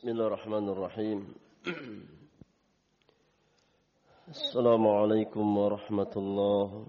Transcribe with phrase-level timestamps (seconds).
[0.00, 1.34] بسم الله الرحمن الرحيم.
[4.28, 6.86] السلام عليكم ورحمة الله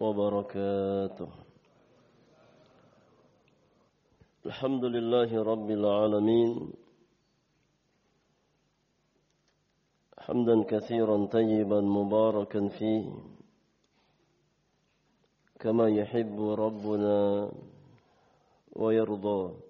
[0.00, 1.28] وبركاته.
[4.46, 6.72] الحمد لله رب العالمين.
[10.18, 13.12] حمدا كثيرا طيبا مباركا فيه.
[15.60, 17.50] كما يحب ربنا
[18.76, 19.69] ويرضى.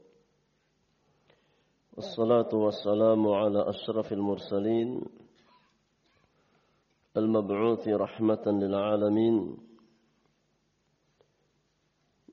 [1.96, 5.02] والصلاة والسلام على أشرف المرسلين
[7.16, 9.56] المبعوث رحمة للعالمين.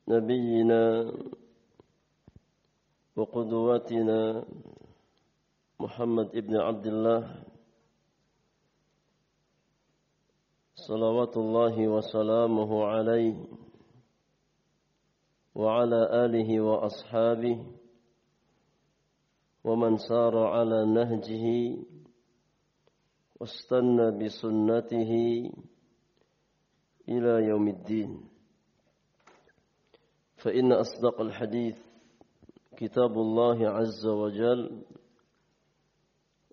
[0.07, 1.11] نبينا
[3.15, 4.45] وقدواتنا
[5.79, 7.43] محمد ابن عبد الله
[10.75, 13.35] صلوات الله وسلامه عليه
[15.55, 17.65] وعلى آله وأصحابه
[19.67, 21.45] ومن سار على نهجه
[23.39, 25.11] واستنى بسنته
[27.09, 28.29] إلى يوم الدين.
[30.37, 31.77] فإن أصدق الحديث
[32.77, 34.85] كتاب الله عز وجل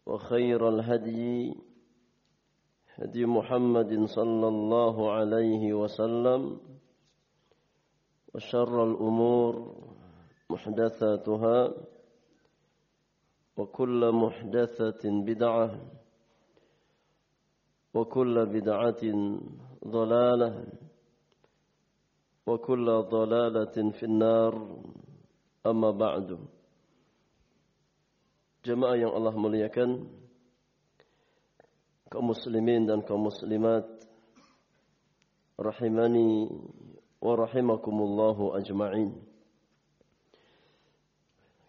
[0.06, 1.54] وخير الهدي
[2.94, 6.60] هدي محمد صلى الله عليه وسلم
[8.34, 9.52] وشر الأمور
[10.50, 11.74] محدثاتها.
[13.56, 15.68] وكل محدثة بدعة
[17.94, 19.02] وكل بدعة
[19.86, 20.50] ضلالة
[22.46, 24.54] وكل ضلالة في النار
[25.66, 26.28] أما بعد
[28.64, 30.08] Jemaah yang Allah muliakan
[32.08, 33.84] kaum muslimin dan kaum muslimat
[35.60, 36.48] rahimani
[37.20, 39.20] wa rahimakumullahu ajma'in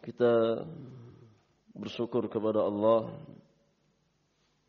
[0.07, 0.63] kita
[1.75, 3.11] bersyukur kepada Allah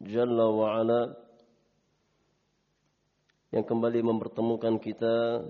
[0.02, 1.02] Jalla wa ala
[3.54, 5.46] yang kembali mempertemukan kita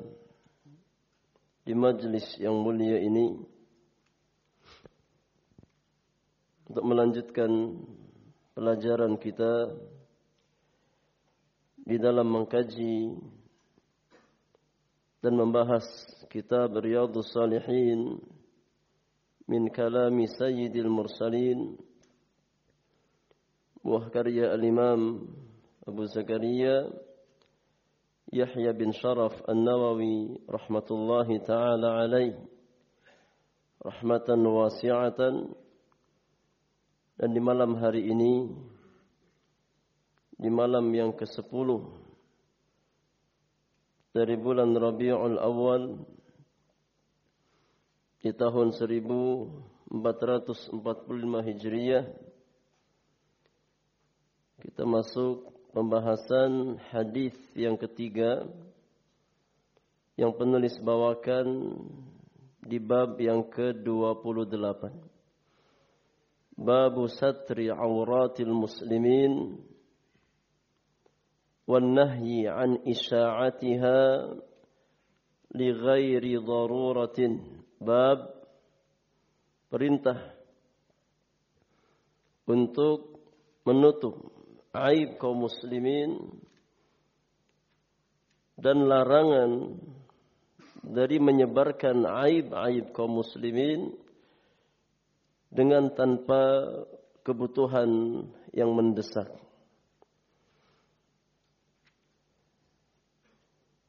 [1.66, 3.34] di majlis yang mulia ini
[6.70, 7.50] untuk melanjutkan
[8.54, 9.74] pelajaran kita
[11.82, 13.16] di dalam mengkaji
[15.24, 15.82] dan membahas
[16.30, 18.22] kitab Riyadhus Salihin
[19.48, 21.76] من كلام سيد المرسلين.
[23.84, 25.00] وكريا الإمام
[25.88, 26.90] أبو زكريا
[28.32, 32.34] يحيى بن شرف النووي رحمة الله تعالى عليه.
[33.86, 35.20] رحمة واسعة.
[37.16, 38.44] Dan di malam hari ini
[40.36, 41.48] di malam yang ke-10
[44.12, 45.96] dari bulan Rabiul Awal
[48.24, 50.72] di tahun 1445
[51.46, 52.04] Hijriah
[54.56, 58.48] kita masuk pembahasan hadis yang ketiga
[60.16, 61.76] yang penulis bawakan
[62.64, 64.80] di bab yang ke-28
[66.56, 69.60] Bab satri auratil muslimin
[71.68, 74.00] wan nahyi an isya'atiha
[75.52, 78.32] li ghairi daruratin bab
[79.68, 80.36] perintah
[82.46, 83.18] untuk
[83.66, 84.14] menutup
[84.72, 86.40] aib kaum muslimin
[88.56, 89.76] dan larangan
[90.86, 93.90] dari menyebarkan aib-aib kaum muslimin
[95.50, 96.62] dengan tanpa
[97.26, 98.22] kebutuhan
[98.54, 99.26] yang mendesak.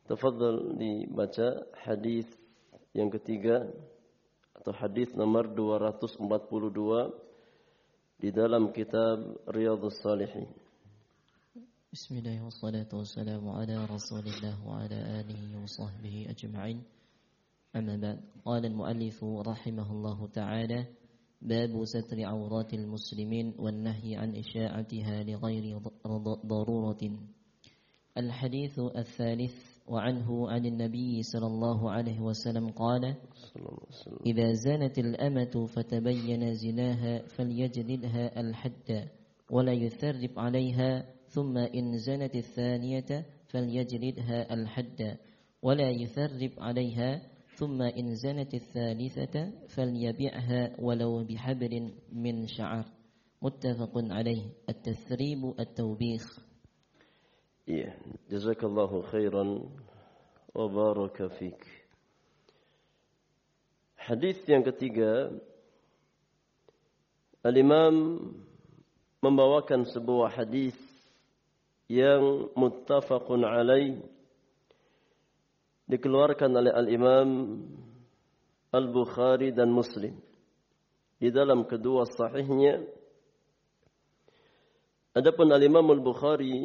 [0.09, 2.25] Tafadhal dibaca hadis
[2.97, 3.61] yang ketiga
[4.57, 6.17] atau hadis nomor 242
[8.17, 10.49] di dalam kitab Riyadhus Salihin.
[11.93, 16.81] Bismillah wassalatu wassalamu ala Rasulillah wa ala alihi wa sahbihi ajma'in.
[17.77, 18.17] Amma ba'd.
[18.41, 20.81] Qala al-muallif rahimahullah ta'ala
[21.37, 25.77] باب ستر عورات المسلمين والنهي عن إشاعتها لغير
[26.49, 27.03] ضرورة
[28.17, 33.15] الحديث الثالث وعنه عن النبي صلى الله عليه وسلم قال
[34.25, 39.07] إذا زانت الأمة فتبين زناها فليجلدها الحد
[39.51, 45.17] ولا يثرب عليها ثم إن زنت الثانية فليجلدها الحد
[45.61, 47.21] ولا يثرب عليها
[47.57, 52.85] ثم إن زنت الثالثة فليبيعها ولو بحبل من شعر.
[53.41, 54.43] متفق عليه.
[54.69, 56.46] التثريب التوبيخ.
[58.31, 59.67] Jazakallahu khairan
[60.55, 61.59] wa baraka fik.
[63.99, 65.35] Hadis yang ketiga
[67.43, 68.23] Al-Imam
[69.19, 70.79] membawakan sebuah hadis
[71.91, 73.99] yang muttafaqun alaih
[75.91, 77.59] dikeluarkan oleh Al-Imam
[78.71, 80.15] Al-Bukhari dan Muslim
[81.19, 82.79] di dalam kedua sahihnya
[85.11, 86.63] Adapun Al-Imam Al-Bukhari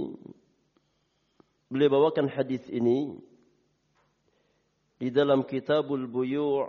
[1.72, 3.16] beliau bawakan hadis ini
[5.00, 6.68] di dalam Kitabul Buyu'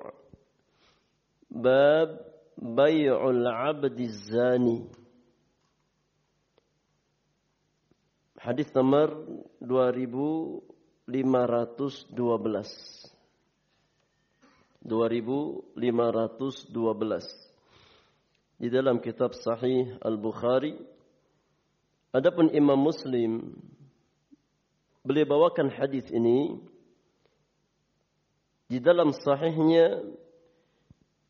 [1.51, 4.87] bab Bai'ul 'abdi zani.
[8.39, 9.11] Hadis nomor
[9.59, 10.63] 2512
[11.07, 13.07] 2512
[18.59, 20.75] di dalam kitab Sahih Al-Bukhari
[22.11, 23.55] adapun Imam Muslim
[25.03, 26.55] beliau bawakan hadis ini
[28.71, 29.99] di dalam sahihnya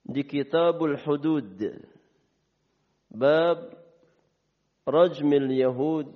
[0.05, 1.57] di Kitabul Hudud
[3.09, 3.73] bab
[4.85, 6.07] rajmil yahud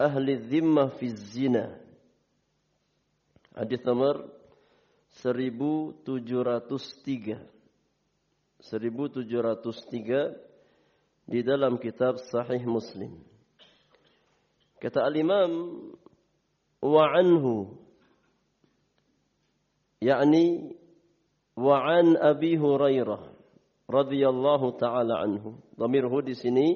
[0.00, 1.76] ahli dhimmah fi zina
[3.52, 4.32] hadis nomor
[5.20, 7.52] 1703
[8.62, 13.10] 1703 di dalam kitab Sahih Muslim.
[14.78, 15.50] Kata al-Imam
[16.82, 17.44] وعنه
[20.02, 20.76] يعني
[21.56, 23.18] وعن أبي هريرة
[23.90, 25.44] رضي الله تعالى عنه
[25.78, 26.68] ضميره di sini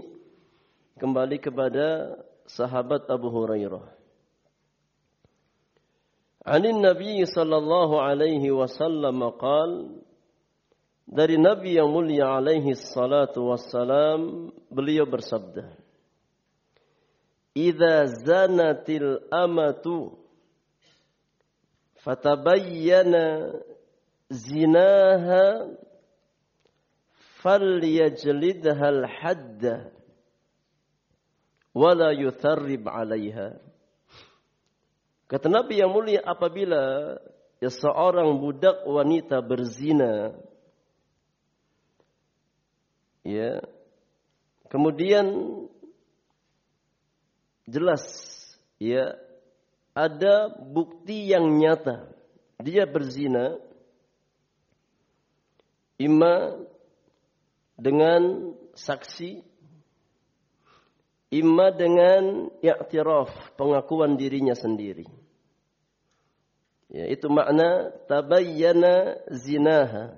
[1.01, 2.17] kembali kepada
[2.47, 3.97] sahabat Abu Hurairah.
[6.47, 9.71] عن النبي صلى الله عليه وسلم قال
[11.07, 15.86] dari Nabi yang mulia alaihi salatu wassalam beliau bersabda
[17.57, 20.13] Idza zanatil amatu
[22.05, 23.57] fatabayyana
[24.29, 25.73] zinaha
[27.41, 29.89] falyajlidha al-hadda
[31.73, 33.57] wala yutharrib 'alayha
[35.27, 37.19] Kata Nabi yang mulia apabila
[37.59, 40.39] ya seorang budak wanita berzina
[43.27, 43.59] ya
[44.71, 45.27] kemudian
[47.67, 48.03] jelas.
[48.79, 49.19] Ya
[49.93, 52.11] ada bukti yang nyata.
[52.63, 53.61] Dia berzina
[56.01, 56.57] imma
[57.77, 59.45] dengan saksi
[61.33, 65.05] imma dengan i'tiraf pengakuan dirinya sendiri.
[66.89, 70.17] Ya itu makna tabayyana zinaha.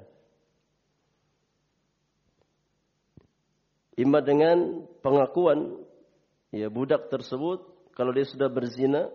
[3.99, 5.88] Imma dengan pengakuan
[6.55, 7.65] ya budak tersebut
[7.97, 9.09] kalau dia sudah berzina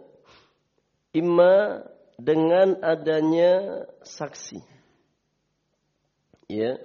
[1.15, 1.85] imma
[2.19, 4.61] dengan adanya saksi
[6.49, 6.77] ya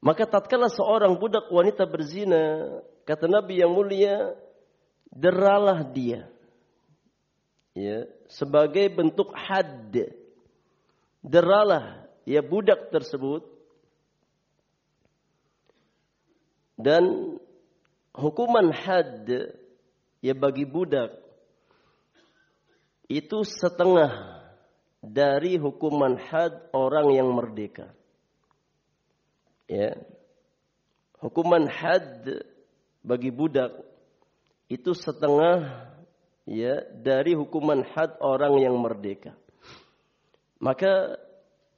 [0.00, 2.70] maka tatkala seorang budak wanita berzina
[3.06, 4.34] Kata Nabi yang mulia,
[5.14, 6.26] deralah dia.
[7.70, 9.94] Ya, sebagai bentuk had.
[11.22, 13.46] Deralah ya budak tersebut.
[16.74, 17.38] Dan
[18.16, 19.28] hukuman had
[20.24, 21.12] ya bagi budak
[23.06, 24.42] itu setengah
[24.98, 27.94] dari hukuman had orang yang merdeka.
[29.70, 29.94] Ya.
[31.22, 32.26] Hukuman had
[33.06, 33.70] bagi budak
[34.66, 35.86] itu setengah
[36.46, 39.38] ya dari hukuman had orang yang merdeka.
[40.58, 41.20] Maka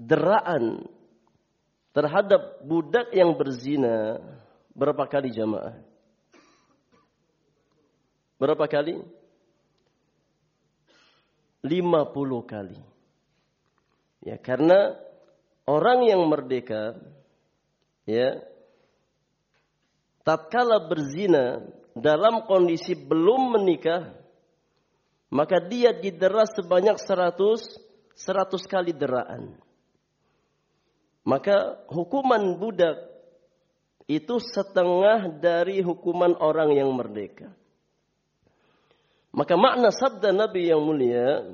[0.00, 0.88] deraan
[1.92, 4.22] terhadap budak yang berzina
[4.72, 5.87] berapa kali jamaah?
[8.38, 9.02] Berapa kali?
[11.66, 12.78] 50 kali.
[14.22, 14.94] Ya, karena
[15.66, 16.94] orang yang merdeka
[18.06, 18.38] ya
[20.22, 21.66] tatkala berzina
[21.98, 24.14] dalam kondisi belum menikah,
[25.34, 27.78] maka dia didera sebanyak seratus
[28.14, 29.54] seratus kali deraan.
[31.26, 32.96] Maka hukuman budak
[34.08, 37.52] itu setengah dari hukuman orang yang merdeka.
[39.38, 41.46] Maka makna sabda Nabi yang mulia,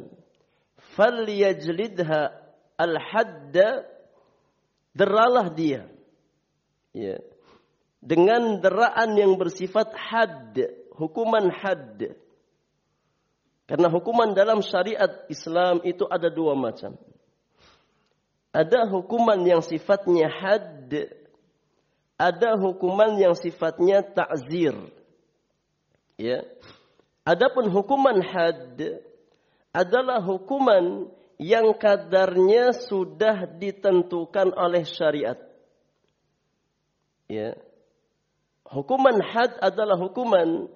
[0.97, 2.33] "Falyajlidha
[2.81, 3.85] al-hadda"
[4.97, 5.85] deralah dia.
[6.97, 7.21] Ya
[8.05, 10.61] dengan deraan yang bersifat had,
[10.93, 12.21] hukuman had.
[13.65, 17.01] Karena hukuman dalam syariat Islam itu ada dua macam.
[18.53, 20.93] Ada hukuman yang sifatnya had,
[22.21, 24.77] ada hukuman yang sifatnya ta'zir.
[26.21, 26.45] Ya.
[27.25, 28.77] Adapun hukuman had
[29.73, 31.09] adalah hukuman
[31.41, 35.41] yang kadarnya sudah ditentukan oleh syariat.
[37.27, 37.57] Ya
[38.75, 40.67] hukuman had adalah hukuman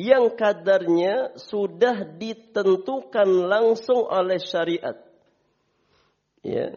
[0.00, 4.96] yang kadarnya sudah ditentukan langsung oleh syariat.
[6.40, 6.74] Ya.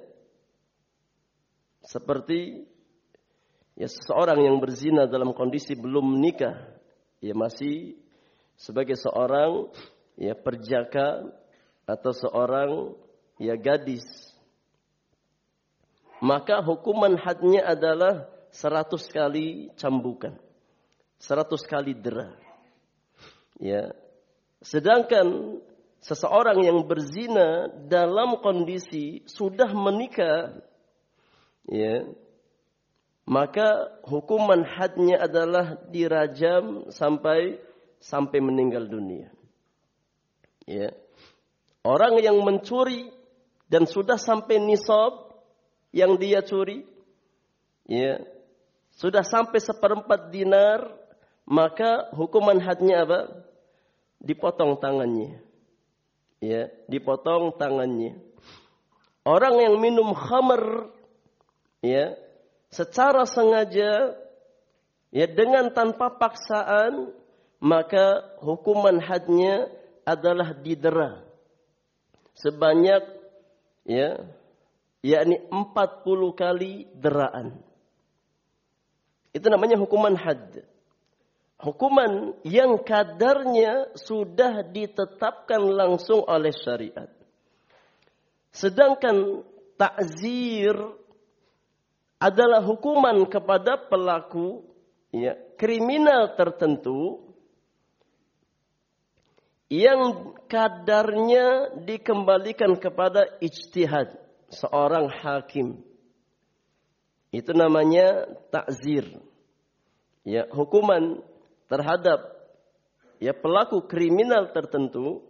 [1.86, 2.66] Seperti
[3.78, 6.76] ya seseorang yang berzina dalam kondisi belum menikah,
[7.22, 7.96] ya masih
[8.56, 9.70] sebagai seorang
[10.20, 11.28] ya perjaka
[11.86, 12.72] atau seorang
[13.40, 14.06] ya gadis.
[16.24, 20.40] Maka hukuman hadnya adalah seratus kali cambukan.
[21.16, 22.36] seratus kali dera.
[23.58, 23.96] Ya.
[24.60, 25.58] Sedangkan
[26.06, 30.54] seseorang yang berzina dalam kondisi sudah menikah
[31.66, 32.06] ya
[33.26, 37.58] maka hukuman hadnya adalah dirajam sampai
[38.06, 39.34] sampai meninggal dunia.
[40.70, 40.94] Ya.
[41.82, 43.10] Orang yang mencuri
[43.66, 45.34] dan sudah sampai nisab
[45.90, 46.86] yang dia curi,
[47.90, 48.22] ya,
[48.94, 50.86] sudah sampai seperempat dinar,
[51.46, 53.22] maka hukuman hadnya apa?
[54.22, 55.42] Dipotong tangannya.
[56.42, 58.18] Ya, dipotong tangannya.
[59.26, 60.94] Orang yang minum khamr
[61.82, 62.14] ya,
[62.70, 64.14] secara sengaja
[65.10, 67.25] ya dengan tanpa paksaan
[67.60, 69.72] maka hukuman hadnya
[70.06, 71.26] adalah didera
[72.36, 73.04] sebanyak
[73.88, 74.20] ya
[75.06, 77.62] yakni 40 kali deraan.
[79.36, 80.66] Itu namanya hukuman had.
[81.56, 87.08] Hukuman yang kadarnya sudah ditetapkan langsung oleh syariat.
[88.52, 89.44] Sedangkan
[89.80, 90.76] takzir
[92.20, 94.64] adalah hukuman kepada pelaku
[95.12, 97.25] ya, kriminal tertentu
[99.70, 104.14] yang kadarnya dikembalikan kepada ijtihad
[104.54, 105.82] seorang hakim.
[107.34, 109.10] Itu namanya takzir.
[110.26, 111.22] Ya, hukuman
[111.70, 112.34] terhadap
[113.22, 115.22] ya pelaku kriminal tertentu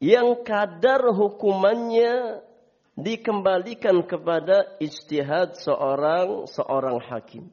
[0.00, 2.40] yang kadar hukumannya
[2.96, 7.52] dikembalikan kepada ijtihad seorang seorang hakim.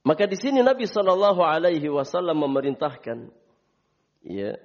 [0.00, 3.28] Maka di sini Nabi Shallallahu Alaihi Wasallam memerintahkan,
[4.24, 4.56] ya,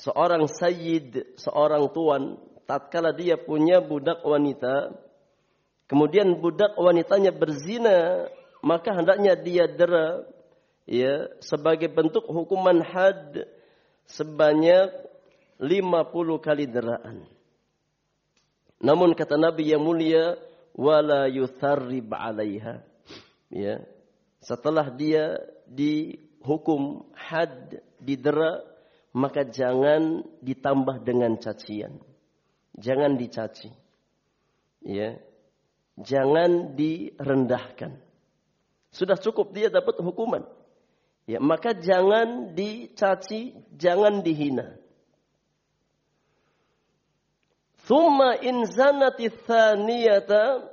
[0.00, 4.96] seorang sayyid, seorang tuan, tatkala dia punya budak wanita,
[5.84, 8.32] kemudian budak wanitanya berzina,
[8.64, 10.24] maka hendaknya dia dera,
[10.88, 13.44] ya, sebagai bentuk hukuman had
[14.08, 14.88] sebanyak
[15.60, 17.28] 50 kali deraan.
[18.80, 20.40] Namun kata Nabi yang mulia,
[20.72, 22.80] wala yutharrib alaiha.
[23.52, 23.84] Ya,
[24.40, 25.36] setelah dia
[25.68, 28.64] dihukum had, didera,
[29.12, 32.00] maka jangan ditambah dengan cacian.
[32.80, 33.68] Jangan dicaci.
[34.80, 35.20] Ya.
[36.00, 38.00] Jangan direndahkan.
[38.90, 40.48] Sudah cukup dia dapat hukuman.
[41.28, 44.80] Ya, maka jangan dicaci, jangan dihina.
[47.86, 50.64] Thumma in zanati thaniyata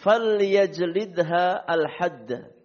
[0.00, 2.57] falyajlidha al-hadda.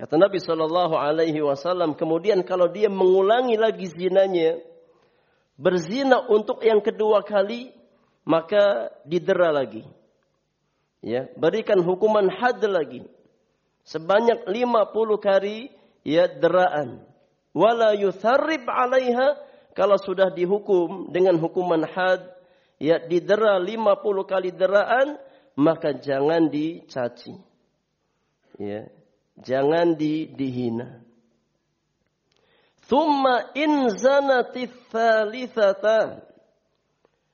[0.00, 4.56] Kata Nabi Shallallahu Alaihi Wasallam, kemudian kalau dia mengulangi lagi zinanya,
[5.60, 7.68] berzina untuk yang kedua kali,
[8.24, 9.84] maka didera lagi.
[11.04, 13.04] Ya, berikan hukuman had lagi.
[13.84, 15.68] Sebanyak 50 kali
[16.00, 17.04] ya deraan.
[17.52, 19.36] Wala yutharrib alaiha
[19.76, 22.24] kalau sudah dihukum dengan hukuman had
[22.80, 23.84] ya didera 50
[24.24, 25.20] kali deraan
[25.60, 27.36] maka jangan dicaci.
[28.60, 28.88] Ya,
[29.40, 31.00] Jangan di, dihina.
[32.90, 33.88] Thumma in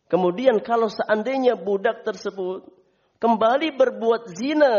[0.06, 2.68] Kemudian kalau seandainya budak tersebut
[3.18, 4.74] kembali berbuat zina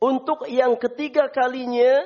[0.00, 2.02] untuk yang ketiga kalinya,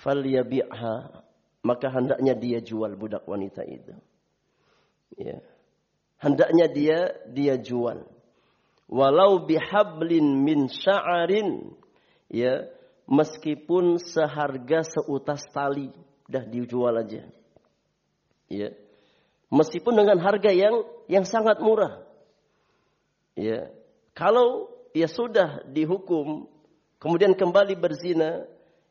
[0.00, 1.22] falyabi'ha
[1.62, 3.94] maka hendaknya dia jual budak wanita itu.
[5.14, 5.38] Ya.
[6.18, 6.98] Hendaknya dia
[7.30, 8.02] dia jual.
[8.90, 11.78] Walau bihablin min sya'arin
[12.32, 12.66] ya
[13.04, 15.92] meskipun seharga seutas tali
[16.26, 17.28] dah dijual aja.
[18.48, 18.72] Ya
[19.52, 22.00] meskipun dengan harga yang yang sangat murah.
[23.36, 23.68] Ya
[24.16, 26.48] kalau ia sudah dihukum
[26.96, 28.48] kemudian kembali berzina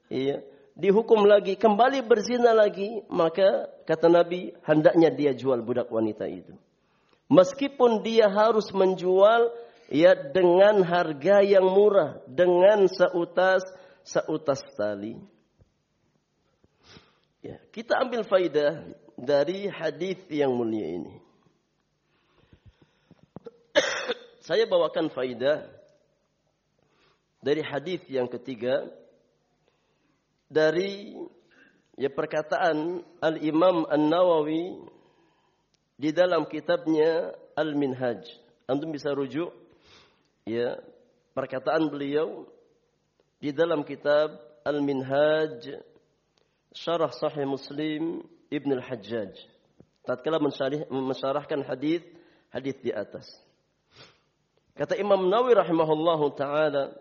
[0.10, 0.42] ya
[0.78, 6.54] dihukum lagi kembali berzina lagi maka kata Nabi hendaknya dia jual budak wanita itu.
[7.32, 9.56] Meskipun dia harus menjual
[9.92, 13.62] ya dengan harga yang murah, dengan seutas
[14.08, 15.20] seutas tali.
[17.44, 18.88] Ya, kita ambil faidah
[19.20, 21.16] dari hadis yang mulia ini.
[24.48, 25.68] Saya bawakan faidah
[27.44, 28.88] dari hadis yang ketiga
[30.48, 31.18] dari
[31.98, 34.78] ya perkataan Al Imam An Nawawi
[35.98, 38.22] di dalam kitabnya Al Minhaj.
[38.70, 39.50] Antum bisa rujuk
[40.46, 40.80] ya
[41.34, 42.46] perkataan beliau
[43.42, 45.82] di dalam kitab Al Minhaj
[46.72, 48.22] Syarah Sahih Muslim
[48.52, 49.34] Ibn Al Hajjaj.
[50.06, 50.42] Tatkala
[50.90, 52.02] mensyarahkan hadis
[52.50, 53.26] hadis di atas.
[54.74, 56.96] Kata Imam Nawawi rahimahullahu taala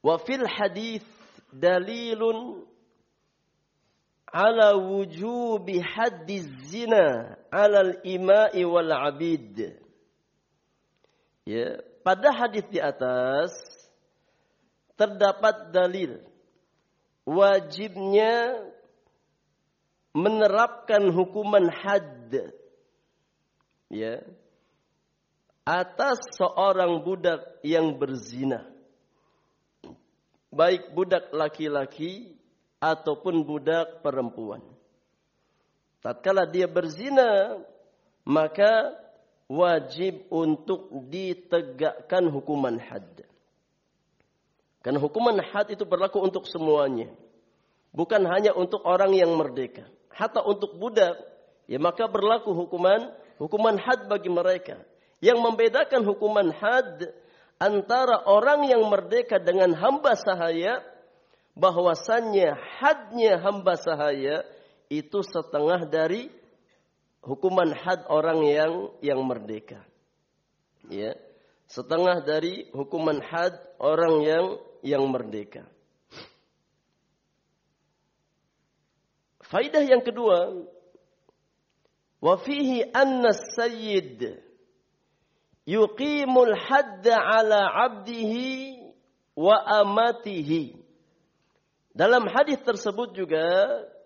[0.00, 1.04] wa fil hadis
[1.52, 2.64] dalilun
[4.32, 9.74] ala wujubi haddi zina ala al-ima'i wal abid.
[11.50, 13.50] Ya, pada hadis di atas
[14.94, 16.22] terdapat dalil
[17.26, 18.54] wajibnya
[20.14, 22.30] menerapkan hukuman had
[23.90, 24.22] ya
[25.66, 28.70] atas seorang budak yang berzina
[30.54, 32.34] baik budak laki-laki
[32.82, 34.60] ataupun budak perempuan.
[36.00, 37.60] Tatkala dia berzina,
[38.24, 38.96] maka
[39.50, 43.26] wajib untuk ditegakkan hukuman had.
[44.80, 47.10] Karena hukuman had itu berlaku untuk semuanya.
[47.90, 49.90] Bukan hanya untuk orang yang merdeka.
[50.14, 51.18] Hatta untuk budak,
[51.66, 53.10] ya maka berlaku hukuman
[53.42, 54.78] hukuman had bagi mereka.
[55.18, 57.10] Yang membedakan hukuman had
[57.58, 60.80] antara orang yang merdeka dengan hamba sahaya
[61.58, 64.46] bahwasannya hadnya hamba sahaya
[64.88, 66.32] itu setengah dari
[67.24, 68.72] hukuman had orang yang
[69.04, 69.80] yang merdeka.
[70.88, 71.16] Ya.
[71.70, 74.46] Setengah dari hukuman had orang yang
[74.82, 75.62] yang merdeka.
[79.50, 80.66] Faidah yang kedua,
[82.22, 82.34] wa
[82.94, 84.42] anna sayyid
[85.66, 88.78] yuqimul hadda ala abdihi
[89.34, 90.76] wa amatihi
[91.90, 93.44] dalam hadis tersebut juga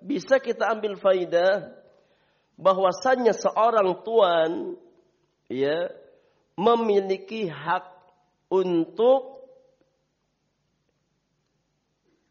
[0.01, 1.84] bisa kita ambil faidah
[2.55, 4.79] bahwasannya seorang tuan
[5.51, 5.91] ya
[6.55, 7.91] memiliki hak
[8.51, 9.35] untuk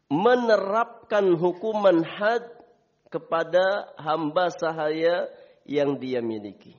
[0.08, 2.44] menerapkan hukuman had
[3.12, 5.28] kepada hamba sahaya
[5.68, 6.76] yang dia miliki.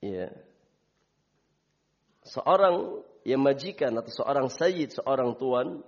[0.00, 0.32] Ya.
[2.24, 5.84] Seorang yang majikan atau seorang sayyid, seorang tuan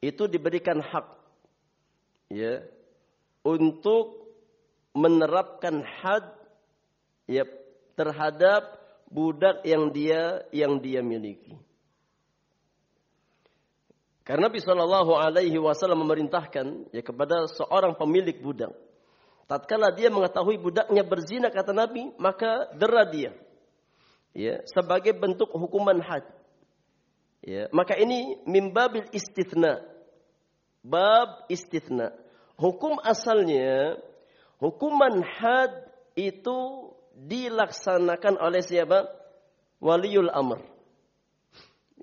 [0.00, 1.06] itu diberikan hak
[2.32, 2.64] ya
[3.44, 4.25] untuk
[4.96, 6.24] menerapkan had
[7.28, 7.44] ya
[7.92, 8.80] terhadap
[9.12, 11.60] budak yang dia yang dia miliki.
[14.26, 18.74] Karena Nabi Shallallahu Alaihi Wasallam memerintahkan ya kepada seorang pemilik budak,
[19.46, 23.30] tatkala dia mengetahui budaknya berzina kata Nabi, maka dera dia,
[24.34, 26.26] ya sebagai bentuk hukuman had.
[27.46, 29.78] Ya, maka ini mimbabil istithna.
[30.82, 32.10] Bab istithna.
[32.58, 33.94] Hukum asalnya
[34.60, 35.72] hukuman had
[36.16, 39.08] itu dilaksanakan oleh siapa?
[39.80, 40.60] Waliul amr.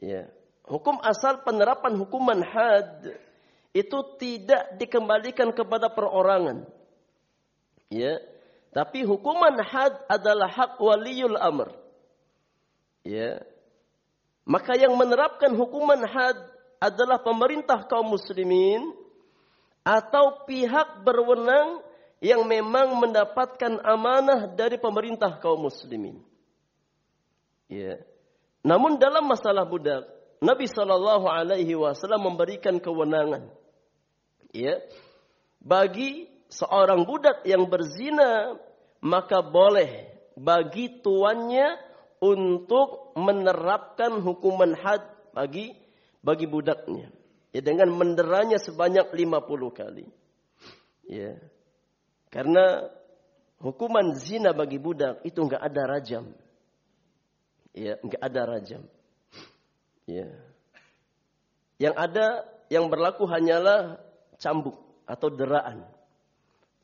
[0.01, 0.29] Ya.
[0.63, 3.19] Hukum asal penerapan hukuman had
[3.73, 6.65] itu tidak dikembalikan kepada perorangan.
[7.89, 8.21] Ya.
[8.73, 11.73] Tapi hukuman had adalah hak waliul amr.
[13.05, 13.41] Ya.
[14.43, 16.35] Maka yang menerapkan hukuman had
[16.81, 18.91] adalah pemerintah kaum muslimin
[19.87, 21.79] atau pihak berwenang
[22.23, 26.23] yang memang mendapatkan amanah dari pemerintah kaum muslimin.
[27.67, 27.99] Ya.
[28.63, 30.07] Namun dalam masalah budak,
[30.39, 33.51] Nabi Shallallahu Alaihi Wasallam memberikan kewenangan,
[34.55, 34.79] ya,
[35.59, 38.55] bagi seorang budak yang berzina
[39.03, 41.75] maka boleh bagi tuannya
[42.23, 45.03] untuk menerapkan hukuman had
[45.36, 45.75] bagi
[46.23, 47.12] bagi budaknya.
[47.51, 50.07] Ya, dengan menderanya sebanyak 50 kali.
[51.03, 51.36] Ya.
[52.34, 52.89] Karena
[53.62, 56.26] hukuman zina bagi budak itu enggak ada rajam.
[57.78, 58.82] Ya, enggak ada rajam.
[60.10, 60.34] Ya.
[61.78, 62.26] Yang ada
[62.74, 64.02] yang berlaku hanyalah
[64.41, 65.86] cambuk atau deraan.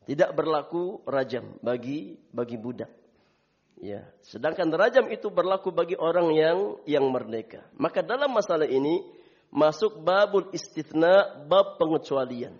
[0.06, 2.94] Tidak berlaku rajam bagi bagi budak.
[3.80, 7.66] Ya, sedangkan rajam itu berlaku bagi orang yang yang merdeka.
[7.74, 9.02] Maka dalam masalah ini
[9.50, 12.54] masuk babul istithna, bab pengecualian.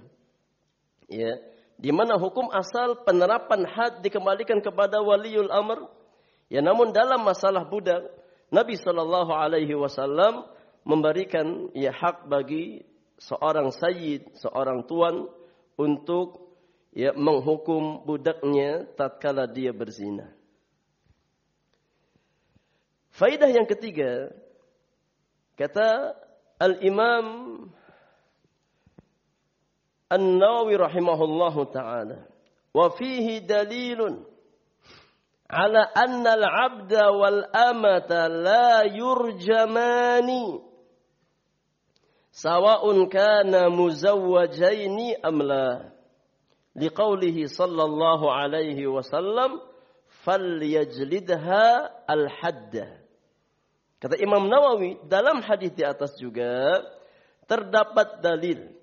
[1.12, 1.38] Ya,
[1.79, 5.87] di mana hukum asal penerapan had dikembalikan kepada waliul amr.
[6.51, 8.03] Ya, namun dalam masalah budak,
[8.51, 10.43] Nabi Shallallahu Alaihi Wasallam
[10.83, 12.83] memberikan ya hak bagi
[13.21, 15.31] seorang sayyid, seorang tuan
[15.79, 16.51] untuk
[16.91, 20.35] ya menghukum budaknya tatkala dia berzina.
[23.15, 24.33] Faidah yang ketiga,
[25.59, 26.15] Kata
[26.55, 27.27] Al-Imam
[30.09, 32.25] An-Nawawi rahimahullahu taala,
[32.73, 34.25] "Wa fihi dalilun
[35.49, 40.65] ala anna al-'abda wal amata la yurjamani
[42.33, 45.93] sawa'un kana muzawwajaini am la."
[46.73, 49.61] Liqaulihi sallallahu alaihi wasallam,
[50.25, 52.97] "Falyajlidha al-hadda."
[53.99, 56.81] Kata Imam Nawawi, dalam hadis di atas juga
[57.51, 58.78] terdapat dalil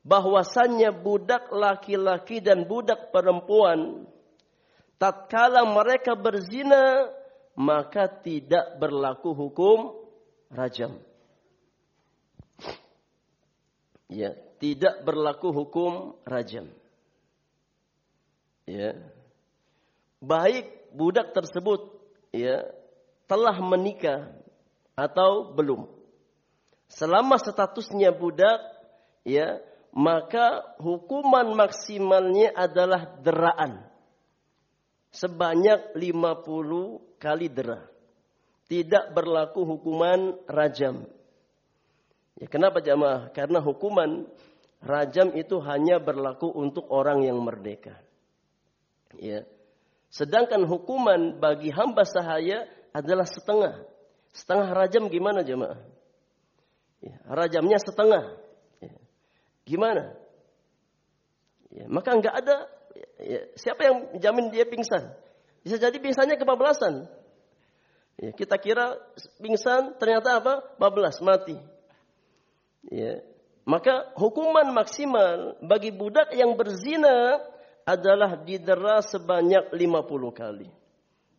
[0.00, 4.08] bahwasannya budak laki-laki dan budak perempuan
[4.96, 7.08] tatkala mereka berzina
[7.56, 9.92] maka tidak berlaku hukum
[10.48, 10.96] rajam.
[14.10, 16.66] Ya, tidak berlaku hukum rajam.
[18.66, 18.98] Ya.
[20.20, 21.86] Baik budak tersebut
[22.34, 22.66] ya
[23.30, 24.34] telah menikah
[24.98, 25.86] atau belum.
[26.90, 28.58] Selama statusnya budak,
[29.22, 33.82] ya, maka hukuman maksimalnya adalah deraan.
[35.10, 37.82] Sebanyak 50 kali dera.
[38.70, 41.02] Tidak berlaku hukuman rajam.
[42.38, 43.34] Ya, kenapa jamaah?
[43.34, 44.30] Karena hukuman
[44.78, 47.98] rajam itu hanya berlaku untuk orang yang merdeka.
[49.18, 49.42] Ya.
[50.14, 53.82] Sedangkan hukuman bagi hamba sahaya adalah setengah.
[54.30, 55.82] Setengah rajam gimana jemaah?
[57.02, 58.38] Ya, rajamnya setengah.
[59.70, 60.18] Gimana?
[61.70, 62.66] Ya, maka nggak ada
[63.22, 65.14] ya, siapa yang jamin dia pingsan?
[65.62, 67.06] Bisa jadi pingsannya kebablasan.
[68.18, 68.98] Ya, kita kira
[69.38, 70.54] pingsan ternyata apa?
[70.74, 71.54] Bablas, mati.
[72.90, 73.22] Ya.
[73.62, 77.38] Maka hukuman maksimal bagi budak yang berzina
[77.86, 80.68] adalah didera sebanyak 50 kali.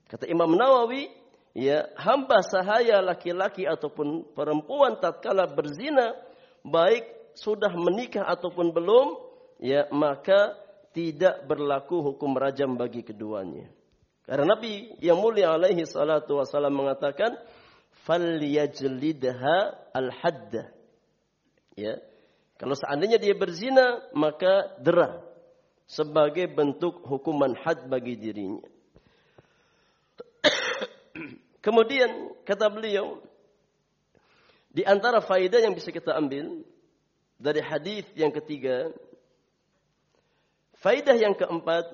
[0.08, 1.12] Kata Imam Nawawi,
[1.52, 6.16] ya hamba sahaya laki-laki ataupun perempuan tatkala berzina
[6.64, 9.18] baik sudah menikah ataupun belum
[9.62, 10.58] ya maka
[10.92, 13.72] tidak berlaku hukum rajam bagi keduanya.
[14.28, 17.36] Karena Nabi yang mulia alaihi salatu wasallam mengatakan
[18.08, 20.72] falyajlidha al-hadda.
[21.76, 22.00] Ya.
[22.60, 25.24] Kalau seandainya dia berzina maka dera
[25.90, 28.64] sebagai bentuk hukuman had bagi dirinya.
[31.66, 33.22] Kemudian kata beliau,
[34.72, 36.64] di antara faedah yang bisa kita ambil
[37.42, 38.94] dari hadis yang ketiga,
[40.78, 41.90] faedah yang keempat,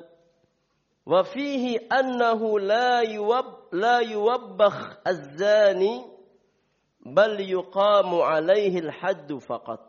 [1.08, 6.04] wa fihi annahu la yuwab la yuwabbakh az-zani
[7.00, 9.80] bal yuqamu alaihi al-hadd faqat.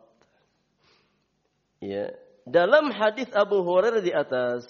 [1.83, 2.15] Ya,
[2.47, 4.63] dalam hadis Abu Hurairah di atas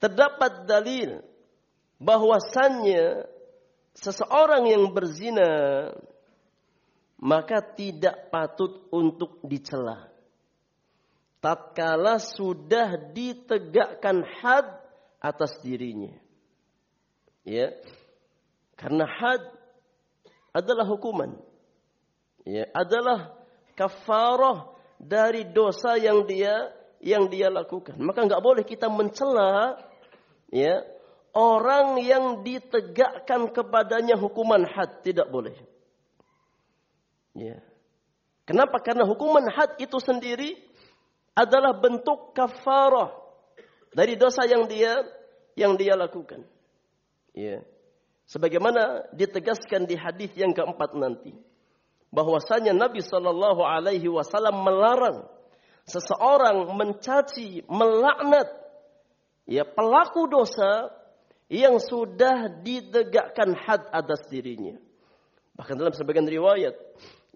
[0.00, 1.20] terdapat dalil
[2.00, 3.28] bahwasannya
[3.94, 5.48] seseorang yang berzina
[7.22, 10.10] maka tidak patut untuk dicela.
[11.38, 14.66] Tatkala sudah ditegakkan had
[15.22, 16.18] atas dirinya.
[17.46, 17.78] Ya.
[18.74, 19.42] Karena had
[20.50, 21.38] adalah hukuman.
[22.42, 23.38] Ya, adalah
[23.78, 27.98] kafarah dari dosa yang dia yang dia lakukan.
[28.02, 29.78] Maka nggak boleh kita mencela
[30.50, 30.82] ya
[31.34, 35.54] orang yang ditegakkan kepadanya hukuman had tidak boleh.
[37.32, 37.60] Ya.
[38.44, 38.82] Kenapa?
[38.82, 40.58] Karena hukuman had itu sendiri
[41.32, 43.16] adalah bentuk kafarah
[43.96, 45.00] dari dosa yang dia
[45.56, 46.44] yang dia lakukan.
[47.32, 47.64] Ya.
[48.28, 51.36] Sebagaimana ditegaskan di hadis yang keempat nanti
[52.12, 55.28] bahwasanya Nabi Shallallahu Alaihi Wasallam melarang
[55.88, 58.48] seseorang mencaci, melaknat
[59.48, 60.92] ya pelaku dosa
[61.52, 64.78] yang sudah ditegakkan had atas dirinya.
[65.52, 66.72] Bahkan dalam sebagian riwayat,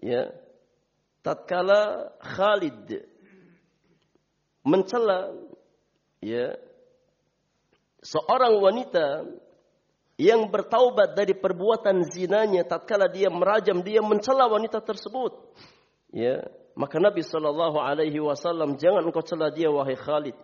[0.01, 0.33] ya,
[1.23, 3.07] tatkala Khalid
[4.67, 5.31] mencela
[6.19, 6.59] ya
[8.03, 9.25] seorang wanita
[10.17, 15.33] yang bertaubat dari perbuatan zinanya tatkala dia merajam dia mencela wanita tersebut
[16.11, 16.41] ya
[16.77, 20.37] maka Nabi sallallahu alaihi wasallam jangan engkau cela dia wahai Khalid.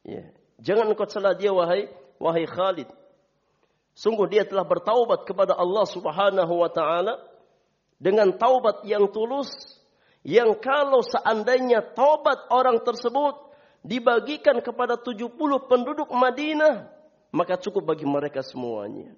[0.00, 0.32] Ya.
[0.56, 2.88] Jangan engkau cela dia wahai wahai Khalid.
[3.92, 7.20] Sungguh dia telah bertaubat kepada Allah Subhanahu wa taala
[8.04, 9.48] dengan taubat yang tulus
[10.20, 13.40] yang kalau seandainya taubat orang tersebut
[13.80, 15.32] dibagikan kepada 70
[15.68, 16.92] penduduk Madinah
[17.34, 19.10] maka cukup bagi mereka semuanya.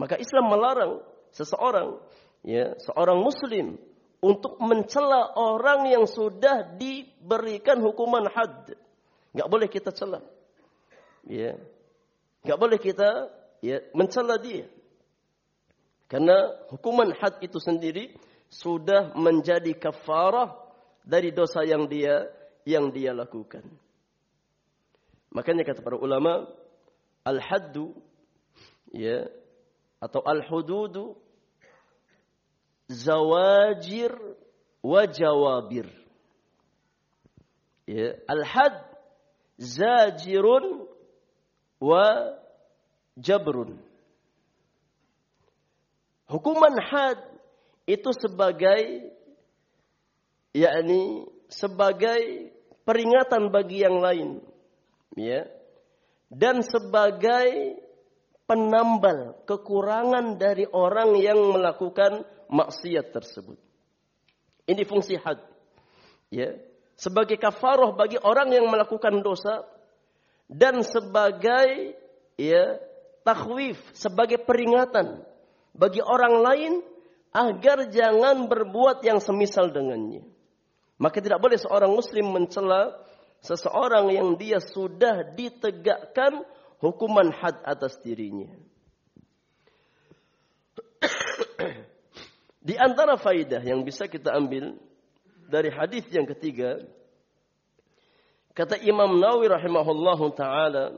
[0.00, 0.98] Maka Islam melarang
[1.30, 2.02] seseorang
[2.42, 3.78] ya seorang muslim
[4.18, 8.74] untuk mencela orang yang sudah diberikan hukuman had.
[9.30, 10.24] Enggak boleh kita cela.
[11.28, 11.54] Ya.
[12.44, 13.32] Gak boleh kita
[13.64, 14.68] ya mencela dia.
[16.08, 18.12] Karena hukuman had itu sendiri
[18.52, 20.54] sudah menjadi kafarah
[21.04, 22.28] dari dosa yang dia
[22.64, 23.64] yang dia lakukan.
[25.34, 26.46] Makanya kata para ulama,
[27.26, 27.92] al-haddu
[28.94, 29.26] ya
[29.98, 31.18] atau al-hududu
[32.86, 34.14] zawajir
[34.84, 35.88] wa jawabir.
[37.84, 38.80] Ya, al-had
[39.60, 40.88] zajirun
[41.80, 42.36] wa
[43.18, 43.76] jabrun.
[46.34, 47.22] Hukuman had
[47.86, 49.06] itu sebagai
[50.50, 52.50] yakni sebagai
[52.82, 54.42] peringatan bagi yang lain
[55.14, 55.46] ya
[56.26, 57.78] dan sebagai
[58.50, 63.56] penambal kekurangan dari orang yang melakukan maksiat tersebut.
[64.66, 65.38] Ini fungsi had.
[66.34, 66.58] Ya,
[66.98, 69.62] sebagai kafaroh bagi orang yang melakukan dosa
[70.50, 71.94] dan sebagai
[72.34, 72.82] ya
[73.22, 75.22] takhwif sebagai peringatan
[75.74, 76.72] bagi orang lain
[77.34, 80.22] agar jangan berbuat yang semisal dengannya.
[80.94, 82.94] Maka tidak boleh seorang muslim mencela
[83.42, 86.46] seseorang yang dia sudah ditegakkan
[86.78, 88.54] hukuman had atas dirinya.
[92.64, 94.72] Di antara faidah yang bisa kita ambil
[95.50, 96.80] dari hadis yang ketiga,
[98.56, 100.96] kata Imam Nawawi rahimahullahu taala,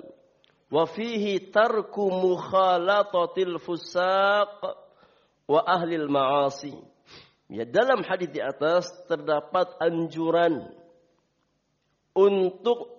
[0.71, 4.61] wa fihi tarku mukhalatatil fusaq
[5.47, 6.75] wa ahli ma'asi.
[7.47, 10.67] Ya, dalam hadis di atas terdapat anjuran
[12.11, 12.91] untuk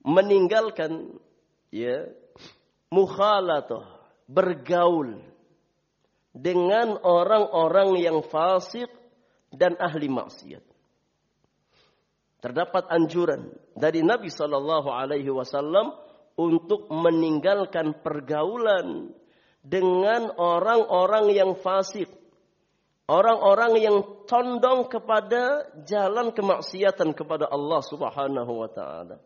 [0.00, 1.20] meninggalkan
[1.68, 2.08] ya
[2.88, 5.20] mukhalatah bergaul
[6.32, 8.88] dengan orang-orang yang fasik
[9.52, 10.64] dan ahli maksiat.
[12.40, 15.92] Terdapat anjuran dari Nabi Shallallahu Alaihi Wasallam
[16.36, 19.12] untuk meninggalkan pergaulan
[19.62, 22.10] dengan orang-orang yang fasik.
[23.06, 29.20] Orang-orang yang condong kepada jalan kemaksiatan kepada Allah Subhanahu wa taala.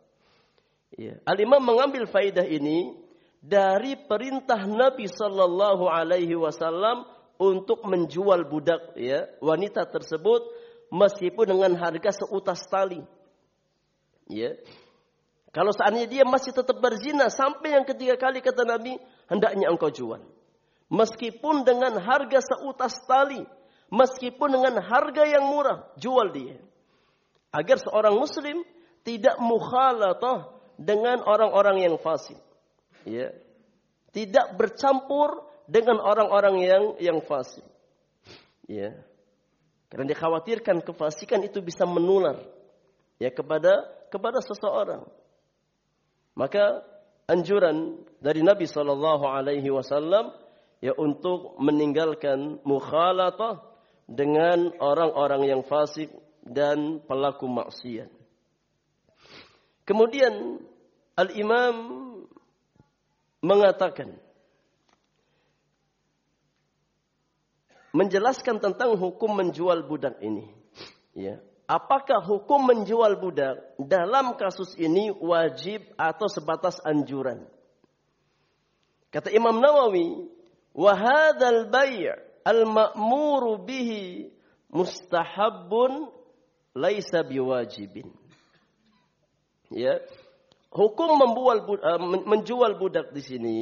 [0.97, 1.21] Ya.
[1.29, 2.97] Al-Imam mengambil faidah ini
[3.39, 7.05] dari perintah Nabi sallallahu alaihi wasallam
[7.37, 10.41] untuk menjual budak ya, wanita tersebut
[10.89, 13.05] meskipun dengan harga seutas tali.
[14.27, 14.57] Ya.
[15.57, 20.21] Kalau seandainya dia masih tetap berzina sampai yang ketiga kali kata Nabi, hendaknya engkau jual.
[20.93, 23.41] Meskipun dengan harga seutas tali,
[23.89, 26.61] meskipun dengan harga yang murah, jual dia.
[27.57, 28.69] Agar seorang muslim
[29.01, 32.37] tidak mukhalatah dengan orang-orang yang fasik.
[33.09, 33.33] Ya.
[34.13, 37.65] Tidak bercampur dengan orang-orang yang yang fasik.
[38.69, 38.93] Ya.
[39.89, 42.45] Karena dikhawatirkan kefasikan itu bisa menular
[43.17, 45.09] ya kepada kepada seseorang.
[46.37, 46.85] Maka
[47.27, 50.37] anjuran dari Nabi Shallallahu Alaihi Wasallam
[50.85, 53.65] ya untuk meninggalkan mukhalatah
[54.07, 56.13] dengan orang-orang yang fasik
[56.45, 58.13] dan pelaku maksiat.
[59.89, 60.63] Kemudian
[61.17, 61.75] Al-Imam
[63.41, 64.15] mengatakan
[67.97, 70.53] menjelaskan tentang hukum menjual budak ini.
[71.17, 71.41] Ya.
[71.67, 77.43] Apakah hukum menjual budak dalam kasus ini wajib atau sebatas anjuran?
[79.11, 80.31] Kata Imam Nawawi,
[80.71, 82.07] "Wa hadzal bai'
[82.47, 84.31] al-ma'muru bihi
[84.71, 86.07] mustahabbun
[86.79, 88.15] laisa biwajibin."
[89.75, 89.99] Ya.
[90.71, 91.99] Hukum membual, uh,
[92.31, 93.59] menjual budak di sini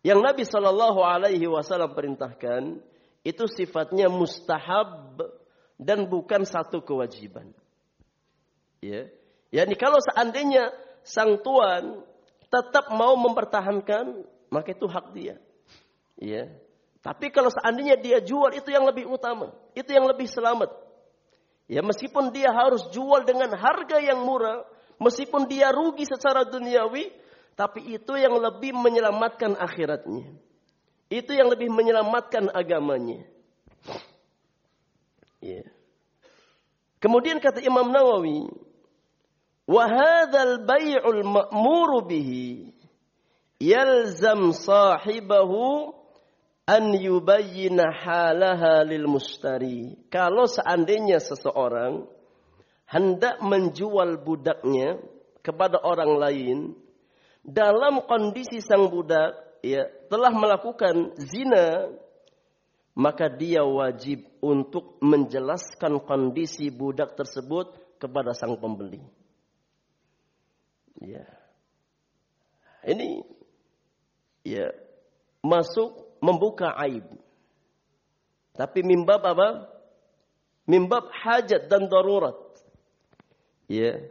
[0.00, 2.80] yang Nabi Shallallahu alaihi wasallam perintahkan
[3.26, 5.20] itu sifatnya mustahab
[5.82, 7.50] dan bukan satu kewajiban.
[8.78, 9.10] Ya.
[9.52, 10.70] Yani kalau seandainya
[11.02, 12.06] sang tuan
[12.46, 15.36] tetap mau mempertahankan, maka itu hak dia.
[16.16, 16.46] Ya.
[17.02, 20.70] Tapi kalau seandainya dia jual itu yang lebih utama, itu yang lebih selamat.
[21.66, 24.62] Ya meskipun dia harus jual dengan harga yang murah,
[25.02, 27.10] meskipun dia rugi secara duniawi,
[27.58, 30.30] tapi itu yang lebih menyelamatkan akhiratnya.
[31.10, 33.26] Itu yang lebih menyelamatkan agamanya.
[35.42, 35.66] Ya.
[37.02, 38.46] Kemudian kata Imam Nawawi,
[39.66, 40.62] "Wa hadzal
[41.26, 42.70] ma'muru bihi
[43.58, 45.90] yalzam sahibahu
[46.70, 52.06] an yubayyina halaha lil mustari." Kalau seandainya seseorang
[52.86, 55.02] hendak menjual budaknya
[55.42, 56.58] kepada orang lain
[57.42, 59.34] dalam kondisi sang budak
[59.66, 61.90] ya telah melakukan zina
[62.92, 69.00] maka dia wajib untuk menjelaskan kondisi budak tersebut kepada sang pembeli.
[71.00, 71.24] Ya.
[72.84, 73.24] Ini
[74.44, 74.74] ya
[75.40, 77.06] masuk membuka aib.
[78.52, 79.72] Tapi mimbab apa?
[80.68, 82.36] Mimbab hajat dan darurat.
[83.66, 84.04] Ya.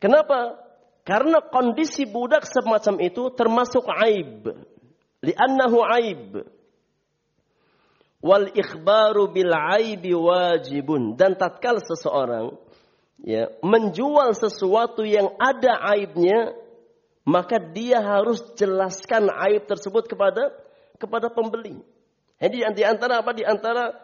[0.00, 0.58] Kenapa?
[1.04, 4.48] Karena kondisi budak semacam itu termasuk aib.
[5.20, 6.46] Li'annahu aib.
[8.22, 11.18] Wal ikhbaru bil aibi wajibun.
[11.18, 12.54] Dan tatkala seseorang
[13.18, 16.54] ya, menjual sesuatu yang ada aibnya,
[17.26, 20.54] maka dia harus jelaskan aib tersebut kepada
[21.02, 21.82] kepada pembeli.
[22.38, 23.30] Jadi di antara apa?
[23.34, 23.94] Di antara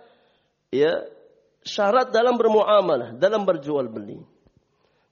[0.71, 1.07] ya
[1.67, 4.23] syarat dalam bermuamalah, dalam berjual beli.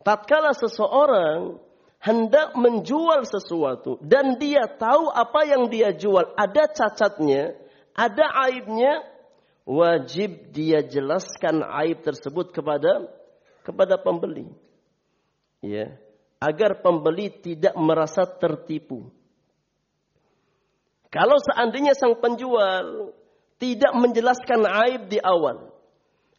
[0.06, 1.58] Tatkala seseorang
[1.98, 7.58] hendak menjual sesuatu dan dia tahu apa yang dia jual ada cacatnya,
[7.96, 9.00] ada aibnya,
[9.64, 13.08] wajib dia jelaskan aib tersebut kepada
[13.64, 14.52] kepada pembeli.
[15.64, 15.96] Ya,
[16.38, 19.08] agar pembeli tidak merasa tertipu.
[21.08, 23.16] Kalau seandainya sang penjual
[23.56, 25.72] tidak menjelaskan aib di awal,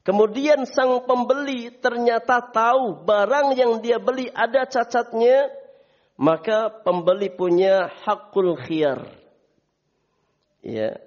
[0.05, 5.49] kemudian sang pembeli ternyata tahu barang yang dia beli ada cacatnya,
[6.13, 9.01] maka pembeli punya hakul khiyar.
[10.61, 10.99] Ya,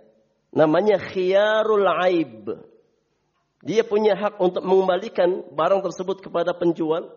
[0.55, 2.59] namanya khiyarul aib.
[3.61, 7.13] Dia punya hak untuk mengembalikan barang tersebut kepada penjual.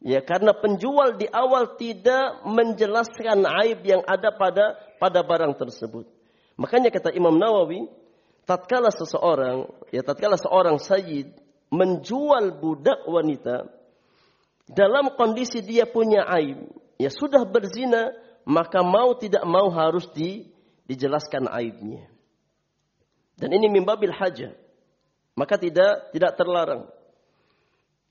[0.00, 6.08] Ya, karena penjual di awal tidak menjelaskan aib yang ada pada pada barang tersebut.
[6.56, 7.84] Makanya kata Imam Nawawi,
[8.48, 11.32] tatkala seseorang, ya tatkala seorang sayyid
[11.70, 13.70] menjual budak wanita
[14.70, 18.14] dalam kondisi dia punya aib, ya sudah berzina,
[18.46, 20.46] maka mau tidak mau harus di,
[20.86, 22.06] dijelaskan aibnya.
[23.40, 24.52] Dan ini mimbabil hajah.
[25.32, 26.92] Maka tidak tidak terlarang.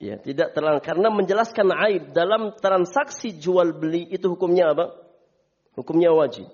[0.01, 4.95] Ya, tidak terlarang karena menjelaskan aib dalam transaksi jual beli itu hukumnya apa?
[5.77, 6.49] Hukumnya wajib.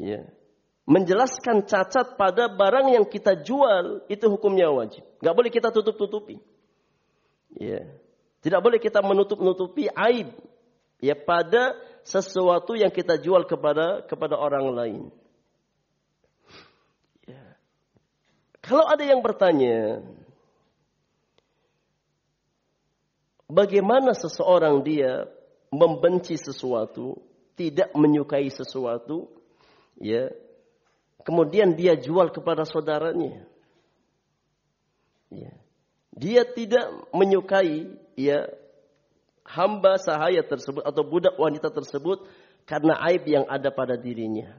[0.00, 0.26] Ya.
[0.90, 5.06] Menjelaskan cacat pada barang yang kita jual itu hukumnya wajib.
[5.22, 6.42] Gak boleh kita tutup-tutupi.
[7.54, 7.86] Ya.
[8.40, 10.32] Tidak boleh kita menutup-nutupi aib
[11.04, 15.02] ya pada sesuatu yang kita jual kepada kepada orang lain.
[18.60, 20.04] Kalau ada yang bertanya,
[23.48, 25.24] bagaimana seseorang dia
[25.72, 27.16] membenci sesuatu,
[27.56, 29.32] tidak menyukai sesuatu,
[29.96, 30.28] ya,
[31.24, 33.48] kemudian dia jual kepada saudaranya.
[35.30, 35.52] Ya.
[36.10, 37.86] Dia tidak menyukai
[38.18, 38.50] ya
[39.46, 42.26] hamba sahaya tersebut atau budak wanita tersebut
[42.66, 44.58] karena aib yang ada pada dirinya.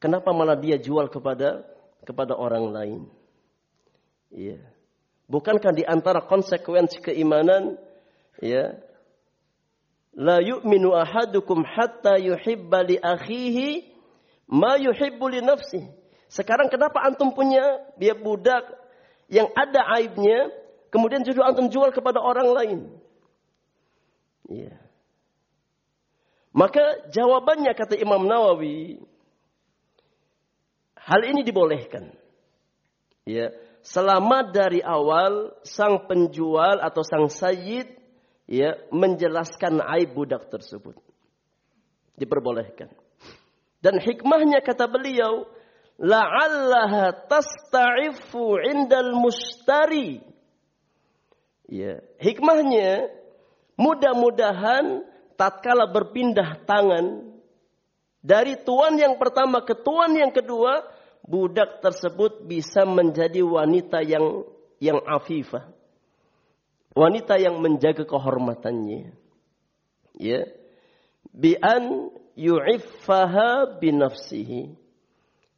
[0.00, 1.64] Kenapa malah dia jual kepada
[2.04, 3.00] kepada orang lain.
[4.30, 4.60] Iya.
[5.24, 7.80] Bukankah di antara konsekuensi keimanan
[8.44, 8.76] ya
[10.12, 13.88] la yu'minu ahadukum hatta yuhibba li akhihi
[14.52, 15.88] ma yuhibbu li nafsihi.
[16.28, 18.66] Sekarang kenapa antum punya dia budak
[19.30, 20.50] yang ada aibnya
[20.92, 22.78] kemudian justru antum jual kepada orang lain?
[24.50, 24.76] Iya.
[26.54, 29.02] Maka jawabannya kata Imam Nawawi
[31.04, 32.08] Hal ini dibolehkan.
[33.28, 33.52] Ya,
[33.84, 37.88] selama dari awal sang penjual atau sang sayyid
[38.48, 40.96] ya menjelaskan aib budak tersebut.
[42.16, 42.88] Diperbolehkan.
[43.84, 45.44] Dan hikmahnya kata beliau,
[46.00, 50.24] la'allaha tasta'ifu 'indal mustari.
[51.68, 53.12] Ya, hikmahnya
[53.76, 55.04] mudah-mudahan
[55.36, 57.34] tatkala berpindah tangan
[58.24, 60.80] dari tuan yang pertama ke tuan yang kedua,
[61.24, 64.44] budak tersebut bisa menjadi wanita yang
[64.78, 65.72] yang afifah.
[66.94, 69.16] Wanita yang menjaga kehormatannya.
[70.20, 70.46] Ya.
[71.34, 74.78] Bi an yu'iffaha binafsihi.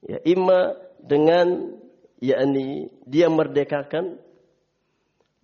[0.06, 1.76] Ya, ima dengan
[2.22, 4.16] yakni dia merdekakan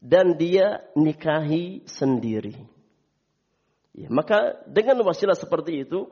[0.01, 2.57] dan dia nikahi sendiri.
[3.93, 6.09] Ya, maka dengan wasilah seperti itu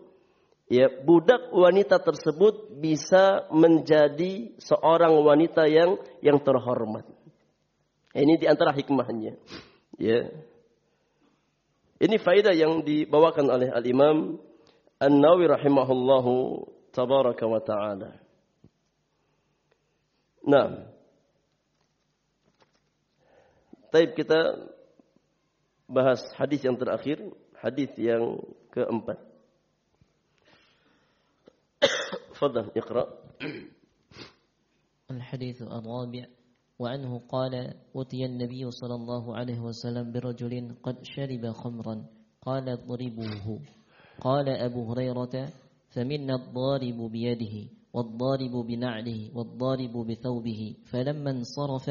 [0.70, 7.04] ya budak wanita tersebut bisa menjadi seorang wanita yang yang terhormat.
[8.14, 9.34] Ini di antara hikmahnya.
[9.98, 10.30] Ya.
[12.00, 14.40] Ini faedah yang dibawakan oleh Al-Imam
[14.96, 16.32] An-Nawawi rahimahullahu
[16.94, 18.10] tabaraka wa taala.
[20.46, 20.90] Nah.
[23.90, 24.70] Taib kita
[25.90, 27.18] bahas hadis yang terakhir,
[27.58, 28.38] hadis yang
[28.70, 29.29] keempat.
[32.40, 33.06] تفضل اقرأ.
[35.10, 36.26] الحديث الرابع
[36.78, 42.04] وعنه قال أتي النبي صلى الله عليه وسلم برجل قد شرب خمرا
[42.42, 43.60] قال اضربوه
[44.20, 45.52] قال أبو هريرة
[45.88, 51.90] فمنا الضارب بيده والضارب بنعله والضارب بثوبه فلما انصرف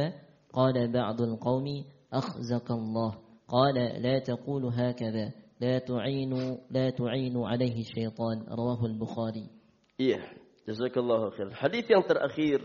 [0.54, 1.84] قال بعض القوم
[2.14, 3.16] أخزك الله
[3.47, 5.32] قال لا تقول هكذا
[5.62, 9.60] لا تعين لا تعين عليه الشيطان رواه البخاري.
[10.00, 10.39] Iya,
[10.70, 11.49] jazakallahu khair.
[11.57, 12.61] Hadis yang terakhir,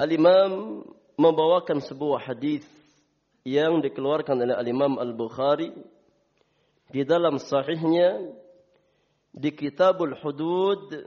[0.00, 0.80] Al-Imam
[1.20, 2.64] membawakan sebuah hadis
[3.44, 5.76] yang dikeluarkan oleh Al-Imam Al-Bukhari
[6.88, 8.32] di dalam sahihnya
[9.28, 11.04] di Kitabul Hudud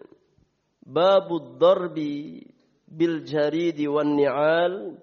[0.86, 2.46] Babud Darbi
[2.86, 4.94] bil Jaridi wan Ni'al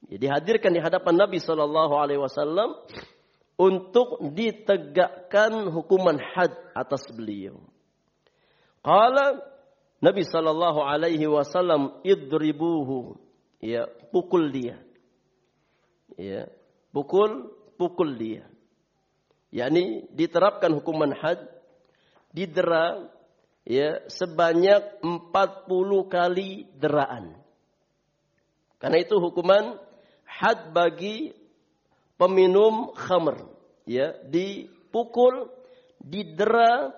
[0.07, 2.79] Ya, dihadirkan di hadapan Nabi sallallahu alaihi wasallam
[3.57, 7.61] untuk ditegakkan hukuman had atas beliau.
[8.83, 9.39] Qala
[10.03, 13.15] Nabi sallallahu alaihi wasallam idribuhu
[13.63, 14.77] ya pukul dia.
[16.19, 16.51] Ya,
[16.91, 17.49] pukul
[17.79, 18.45] pukul dia.
[19.53, 21.39] yakni diterapkan hukuman had
[22.33, 23.05] didera
[23.63, 27.37] ya sebanyak 40 kali deraan.
[28.81, 29.79] Karena itu hukuman
[30.27, 31.31] had bagi
[32.17, 33.49] peminum khamr
[33.83, 35.49] ya dipukul
[35.99, 36.93] didera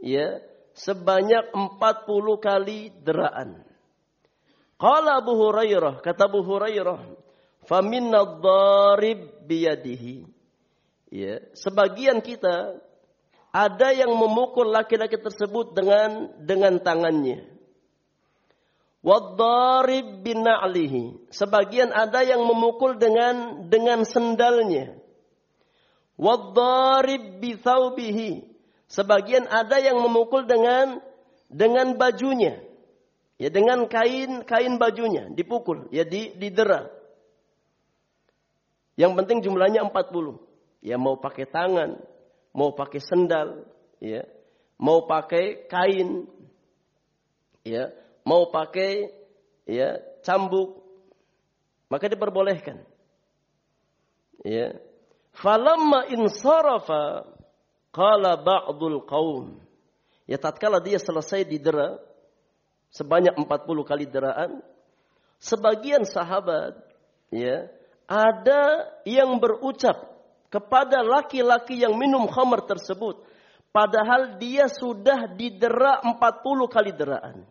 [0.00, 0.40] ya
[0.74, 3.62] sebanyak 40 kali deraan.
[4.80, 7.04] Qala Abu Hurairah, kata Abu Hurairah,
[7.68, 10.24] faminna dharib biyadihi.
[11.12, 12.80] Ya, sebagian kita
[13.50, 17.59] ada yang memukul laki-laki tersebut dengan dengan tangannya.
[19.00, 21.32] Wadharib bina'lihi.
[21.32, 24.92] Sebagian ada yang memukul dengan dengan sendalnya.
[26.20, 28.44] Wadharib bithaubihi.
[28.92, 31.00] Sebagian ada yang memukul dengan
[31.48, 32.60] dengan bajunya.
[33.40, 36.92] Ya dengan kain kain bajunya dipukul, ya di didera.
[39.00, 40.36] Yang penting jumlahnya 40.
[40.84, 42.04] Ya mau pakai tangan,
[42.52, 43.64] mau pakai sendal,
[43.96, 44.28] ya,
[44.76, 46.28] mau pakai kain,
[47.64, 47.92] ya,
[48.24, 49.12] mau pakai
[49.68, 50.80] ya cambuk,
[51.88, 52.84] maka diperbolehkan.
[54.44, 54.76] Ya.
[55.36, 57.28] Falamma insarafa
[57.94, 59.60] qala ba'dul qaum.
[60.26, 61.98] Ya tatkala dia selesai didera,
[62.94, 63.46] sebanyak 40
[63.82, 64.62] kali deraan,
[65.42, 66.78] sebagian sahabat
[67.34, 67.66] ya
[68.06, 70.06] ada yang berucap
[70.50, 73.22] kepada laki-laki yang minum khamr tersebut
[73.70, 77.46] padahal dia sudah didera 40 kali deraan.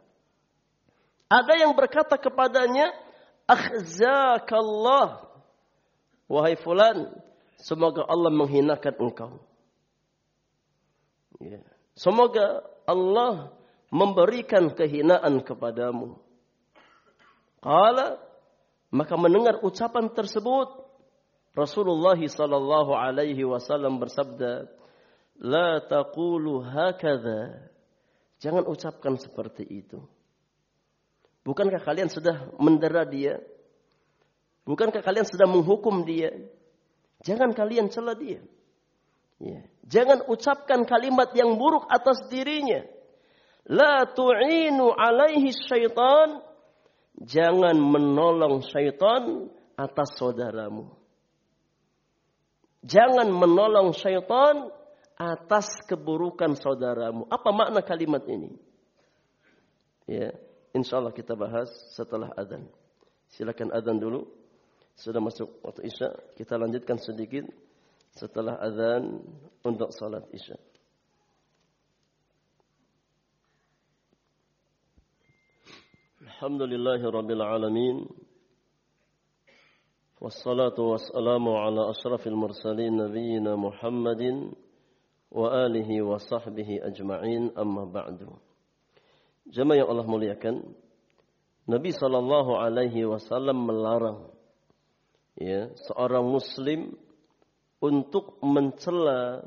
[1.30, 2.90] Ada yang berkata kepadanya,
[3.46, 5.30] "Akhzakallah."
[6.26, 7.10] Wahai fulan,
[7.62, 9.32] semoga Allah menghinakan engkau.
[11.42, 11.62] Ya.
[11.94, 13.54] Semoga Allah
[13.94, 16.18] memberikan kehinaan kepadamu.
[17.62, 18.22] Qala
[18.90, 20.90] maka mendengar ucapan tersebut
[21.54, 24.70] Rasulullah sallallahu alaihi wasallam bersabda,
[25.42, 27.70] "La taqulu hakadha."
[28.40, 30.00] Jangan ucapkan seperti itu.
[31.50, 33.42] Bukankah kalian sudah mendera dia?
[34.70, 36.30] Bukankah kalian sudah menghukum dia?
[37.26, 38.46] Jangan kalian cela dia.
[39.42, 39.66] Ya.
[39.90, 42.86] Jangan ucapkan kalimat yang buruk atas dirinya.
[43.66, 46.46] La tu'inu alaihi syaitan.
[47.18, 50.94] Jangan menolong syaitan atas saudaramu.
[52.86, 54.70] Jangan menolong syaitan
[55.18, 57.26] atas keburukan saudaramu.
[57.26, 58.54] Apa makna kalimat ini?
[60.06, 60.32] Ya,
[60.75, 62.67] insya Allah kita bahas setelah adzan.
[63.35, 64.27] Silakan adzan dulu.
[64.95, 67.47] Sudah masuk waktu isya, kita lanjutkan sedikit
[68.15, 69.23] setelah adzan
[69.67, 70.55] untuk salat isya.
[76.25, 77.97] الحمد لله رب العالمين
[80.21, 84.23] والصلاة والسلام على أشرف المرسلين نبينا محمد
[85.31, 88.19] وآله وصحبه أجمعين أما بعد
[89.50, 90.62] Jemaah yang Allah muliakan
[91.66, 94.30] Nabi Shallallahu Alaihi Wasallam melarang
[95.34, 96.94] ya seorang Muslim
[97.82, 99.42] untuk mencela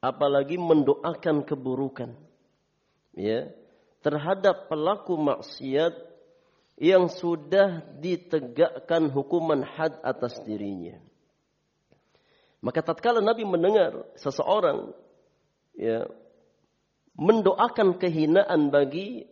[0.00, 2.16] apalagi mendoakan keburukan
[3.12, 3.52] ya
[4.00, 5.92] terhadap pelaku maksiat
[6.78, 10.96] yang sudah ditegakkan hukuman had atas dirinya.
[12.64, 14.94] Maka tatkala Nabi mendengar seseorang
[15.74, 16.06] ya
[17.18, 19.26] mendoakan kehinaan bagi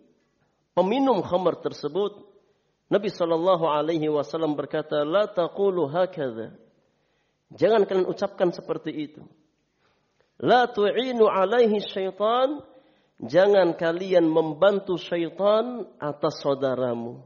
[0.74, 2.26] peminum khamar tersebut,
[2.90, 6.54] Nabi Shallallahu Alaihi Wasallam berkata, "La taqulu hakadha."
[7.54, 9.22] Jangan kalian ucapkan seperti itu.
[10.42, 12.60] La tu'inu alaihi syaitan.
[13.16, 17.24] Jangan kalian membantu syaitan atas saudaramu.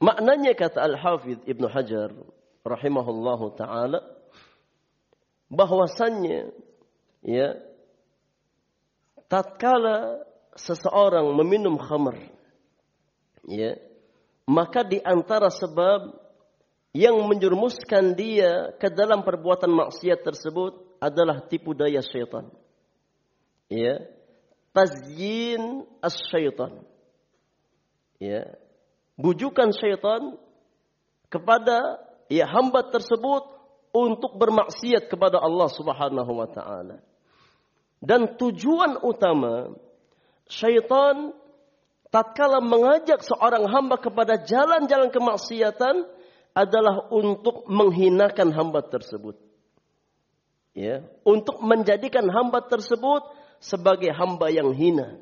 [0.00, 2.10] Maknanya kata Al-Hafidh Ibnu Hajar
[2.64, 4.00] rahimahullahu taala
[5.52, 6.50] bahwasannya
[7.20, 7.54] ya
[9.32, 10.20] tatkala
[10.52, 12.20] seseorang meminum khamr
[13.48, 13.80] ya
[14.44, 16.12] maka di antara sebab
[16.92, 22.52] yang menjerumuskan dia ke dalam perbuatan maksiat tersebut adalah tipu daya syaitan
[23.72, 24.04] ya
[24.76, 26.84] tazyin as-syaitan
[28.20, 28.44] ya
[29.16, 30.36] bujukan syaitan
[31.32, 33.48] kepada ya hamba tersebut
[33.92, 37.00] untuk bermaksiat kepada Allah Subhanahu wa taala.
[38.02, 39.78] Dan tujuan utama
[40.50, 41.30] syaitan
[42.10, 46.10] tatkala mengajak seorang hamba kepada jalan-jalan kemaksiatan
[46.52, 49.38] adalah untuk menghinakan hamba tersebut.
[50.74, 53.22] Ya, untuk menjadikan hamba tersebut
[53.62, 55.20] sebagai hamba yang hina.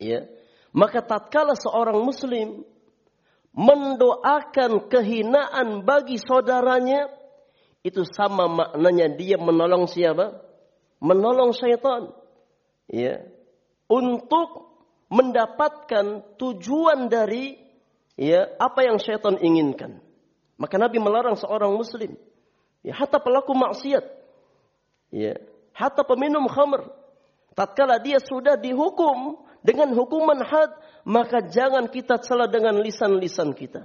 [0.00, 0.24] Ya.
[0.72, 2.64] Maka tatkala seorang muslim
[3.52, 7.10] mendoakan kehinaan bagi saudaranya,
[7.82, 10.45] itu sama maknanya dia menolong siapa?
[11.00, 12.12] Menolong syaitan.
[12.88, 13.26] Ya.
[13.86, 14.66] Untuk
[15.06, 17.54] mendapatkan tujuan dari
[18.18, 20.02] ya apa yang syaitan inginkan.
[20.56, 22.16] Maka Nabi melarang seorang muslim,
[22.80, 24.04] ya hatta pelaku maksiat,
[25.12, 25.36] ya
[25.76, 26.88] hatta peminum khamr,
[27.52, 30.72] tatkala dia sudah dihukum dengan hukuman had,
[31.04, 33.84] maka jangan kita celah dengan lisan-lisan kita.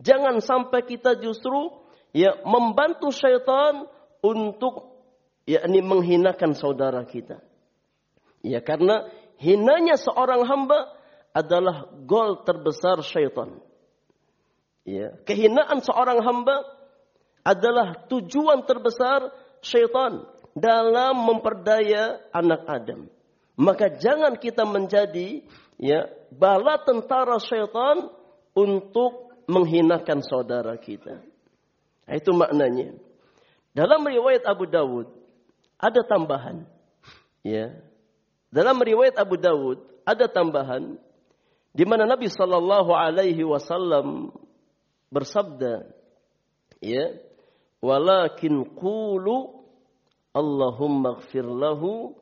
[0.00, 1.76] Jangan sampai kita justru
[2.16, 3.84] ya membantu syaitan
[4.24, 4.97] untuk
[5.48, 7.40] yakni menghinakan saudara kita.
[8.44, 9.08] Ya karena
[9.40, 10.92] hinanya seorang hamba
[11.32, 13.56] adalah gol terbesar syaitan.
[14.88, 16.64] Ya, kehinaan seorang hamba
[17.44, 20.24] adalah tujuan terbesar syaitan
[20.56, 23.00] dalam memperdaya anak Adam.
[23.58, 25.44] Maka jangan kita menjadi
[25.76, 28.08] ya bala tentara syaitan
[28.56, 31.20] untuk menghinakan saudara kita.
[32.08, 32.96] Itu maknanya.
[33.76, 35.17] Dalam riwayat Abu Dawud
[35.78, 36.66] ada tambahan.
[37.46, 37.78] Ya.
[38.50, 40.98] Dalam riwayat Abu Dawud ada tambahan
[41.72, 44.34] di mana Nabi Shallallahu Alaihi Wasallam
[45.14, 45.86] bersabda,
[46.82, 47.16] ya,
[47.78, 49.62] walakin qulu
[50.34, 52.14] Allahumma lahu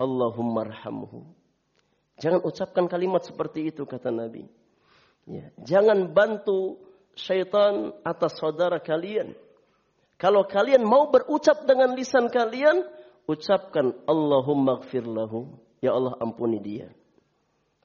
[0.00, 1.26] Allahumma arhamhu.
[2.18, 4.46] Jangan ucapkan kalimat seperti itu kata Nabi.
[5.26, 5.50] Ya.
[5.62, 6.78] Jangan bantu
[7.14, 9.34] syaitan atas saudara kalian.
[10.22, 12.86] Kalau kalian mau berucap dengan lisan kalian,
[13.26, 15.50] ucapkan Allahumma gfir lahu.
[15.82, 16.94] Ya Allah ampuni dia.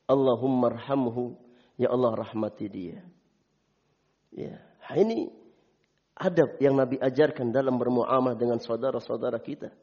[0.05, 1.33] Allahumma arhamhu.
[1.81, 3.01] Ya Allah rahmati dia.
[4.29, 4.61] Ya,
[4.93, 5.33] ini
[6.13, 9.73] adab yang Nabi ajarkan dalam bermuamalah dengan saudara-saudara kita.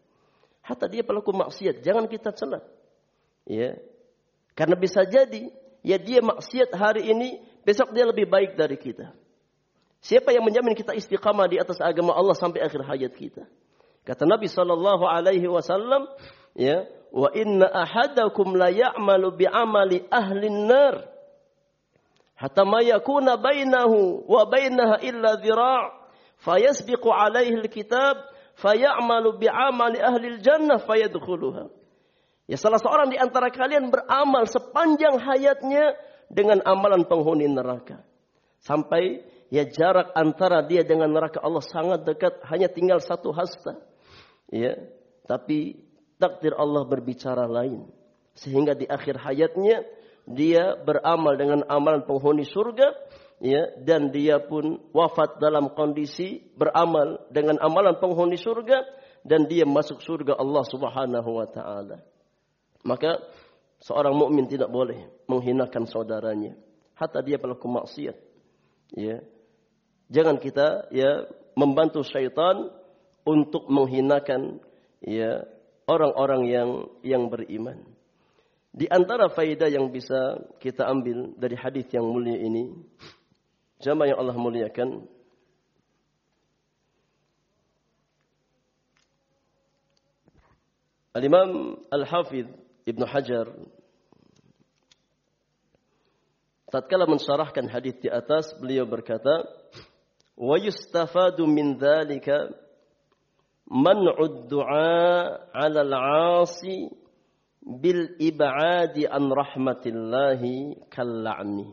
[0.63, 2.63] Hatta dia pelaku maksiat, jangan kita celah.
[3.51, 3.83] Ya.
[4.55, 5.51] Karena bisa jadi
[5.83, 9.11] ya dia maksiat hari ini, besok dia lebih baik dari kita.
[10.05, 13.49] Siapa yang menjamin kita istiqamah di atas agama Allah sampai akhir hayat kita?
[14.05, 16.05] Kata Nabi sallallahu alaihi wasallam,
[16.53, 21.09] ya, wa inna ahadakum la ya'malu bi amali ahli nar
[22.37, 25.89] hatta ma yakuna bainahu wa bainaha illa dhira'
[26.45, 28.29] fayasbiqu alaihi alkitab
[28.61, 31.73] fayamalu bi'amali ahli jannah fayadkhuluha.
[32.45, 35.97] Ya salah seorang di antara kalian beramal sepanjang hayatnya
[36.29, 38.05] dengan amalan penghuni neraka.
[38.61, 39.25] Sampai
[39.55, 43.79] ya jarak antara dia dengan neraka Allah sangat dekat, hanya tinggal satu hasta.
[44.51, 44.75] Ya,
[45.31, 45.79] tapi
[46.19, 47.87] takdir Allah berbicara lain.
[48.35, 49.87] Sehingga di akhir hayatnya
[50.27, 52.91] dia beramal dengan amalan penghuni surga
[53.39, 58.83] ya dan dia pun wafat dalam kondisi beramal dengan amalan penghuni surga
[59.23, 62.03] dan dia masuk surga Allah Subhanahu wa taala.
[62.83, 63.23] Maka
[63.81, 66.59] seorang mukmin tidak boleh menghinakan saudaranya,
[66.99, 68.17] hatta dia pelaku maksiat.
[68.99, 69.25] Ya.
[70.15, 71.27] Jangan kita ya
[71.59, 72.71] membantu syaitan
[73.27, 74.63] untuk menghinakan
[75.03, 75.43] ya
[75.91, 76.71] orang-orang yang
[77.03, 77.83] yang beriman.
[78.71, 82.75] Di antara faedah yang bisa kita ambil dari hadis yang mulia ini,
[83.85, 85.05] Jamaah yang Allah muliakan.
[91.15, 92.49] Al-Imam Al-Hafidh
[92.89, 93.47] Ibn Hajar
[96.73, 99.47] tatkala mensyarahkan hadis di atas beliau berkata
[100.39, 102.51] yustafadu min dzalika
[103.71, 106.91] man'ud du'a 'ala al-'asi
[107.65, 111.73] bil ib'adi an rahmatillahi kalla'ni.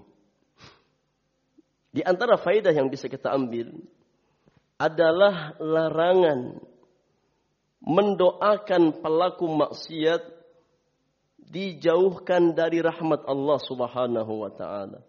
[1.92, 3.76] Di antara faidah yang bisa kita ambil
[4.80, 6.64] adalah larangan
[7.84, 10.24] mendoakan pelaku maksiat
[11.52, 15.04] dijauhkan dari rahmat Allah Subhanahu wa taala.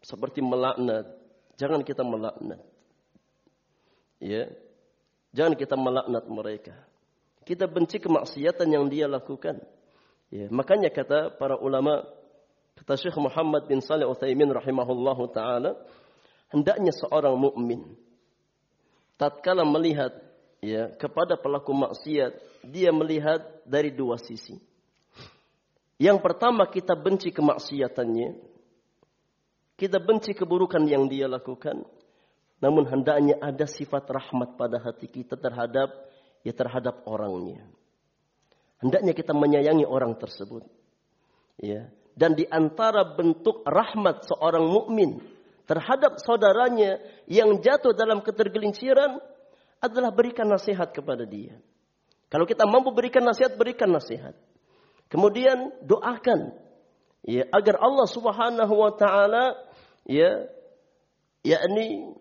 [0.00, 1.19] Seperti melaknat,
[1.60, 2.64] jangan kita melaknat.
[4.16, 4.48] Ya.
[5.36, 6.74] Jangan kita melaknat mereka.
[7.44, 9.60] Kita benci kemaksiatan yang dia lakukan.
[10.30, 12.06] Ya, makanya kata para ulama
[12.78, 15.74] kata Syekh Muhammad bin Saleh Utsaimin rahimahullahu taala,
[16.54, 17.98] hendaknya seorang mukmin
[19.20, 20.16] tatkala melihat
[20.64, 24.56] ya kepada pelaku maksiat, dia melihat dari dua sisi.
[26.00, 28.49] Yang pertama kita benci kemaksiatannya.
[29.80, 31.88] Kita benci keburukan yang dia lakukan.
[32.60, 35.88] Namun hendaknya ada sifat rahmat pada hati kita terhadap
[36.44, 37.64] ya terhadap orangnya.
[38.84, 40.68] Hendaknya kita menyayangi orang tersebut.
[41.56, 41.88] Ya.
[42.12, 45.24] Dan di antara bentuk rahmat seorang mukmin
[45.64, 49.16] terhadap saudaranya yang jatuh dalam ketergelinciran
[49.80, 51.56] adalah berikan nasihat kepada dia.
[52.28, 54.36] Kalau kita mampu berikan nasihat, berikan nasihat.
[55.08, 56.52] Kemudian doakan
[57.24, 59.58] ya agar Allah Subhanahu wa taala
[60.10, 60.50] ya
[61.46, 62.18] yakni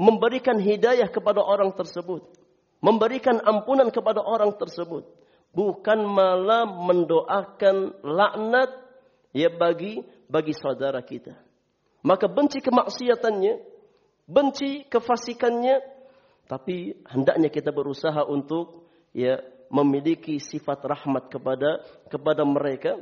[0.00, 2.24] memberikan hidayah kepada orang tersebut,
[2.80, 5.04] memberikan ampunan kepada orang tersebut,
[5.52, 8.70] bukan malah mendoakan laknat
[9.36, 10.00] ya bagi
[10.32, 11.36] bagi saudara kita.
[12.00, 13.60] Maka benci kemaksiatannya,
[14.24, 15.84] benci kefasikannya,
[16.48, 19.36] tapi hendaknya kita berusaha untuk ya
[19.68, 22.96] memiliki sifat rahmat kepada kepada mereka.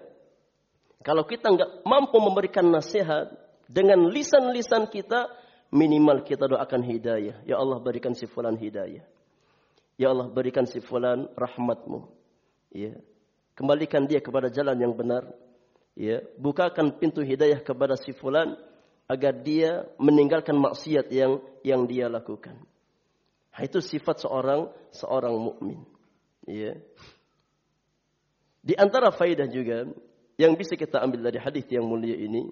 [1.07, 5.29] Kalau kita nggak mampu memberikan nasihat dengan lisan-lisan kita,
[5.69, 7.37] minimal kita doakan hidayah.
[7.45, 9.05] Ya Allah berikan si fulan hidayah.
[10.01, 12.09] Ya Allah berikan si fulan rahmatmu.
[12.73, 12.97] Ya.
[13.53, 15.29] Kembalikan dia kepada jalan yang benar.
[15.99, 18.55] Ya, bukakan pintu hidayah kepada si fulan
[19.11, 22.55] agar dia meninggalkan maksiat yang yang dia lakukan.
[23.51, 25.83] Nah, itu sifat seorang seorang mukmin.
[26.47, 26.79] Ya.
[28.62, 29.91] Di antara faidah juga
[30.39, 32.47] yang bisa kita ambil dari hadis yang mulia ini,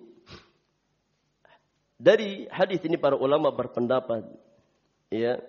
[1.96, 4.28] dari hadis ini para ulama berpendapat,
[5.08, 5.40] ya,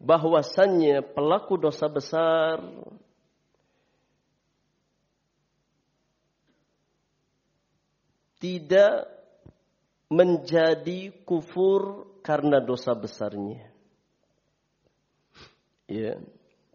[0.00, 2.64] bahwasannya pelaku dosa besar
[8.40, 9.04] tidak
[10.08, 13.68] menjadi kufur karena dosa besarnya.
[15.86, 16.16] Ya.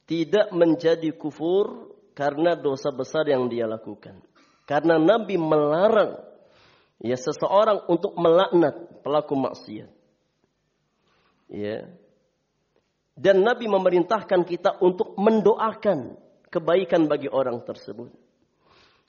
[0.05, 4.21] Tidak menjadi kufur karena dosa besar yang dia lakukan.
[4.69, 6.34] Karena Nabi melarang
[7.01, 9.91] ya seseorang untuk melaknat pelaku maksiat.
[11.51, 11.87] Ya.
[13.15, 16.19] Dan Nabi memerintahkan kita untuk mendoakan
[16.51, 18.11] kebaikan bagi orang tersebut.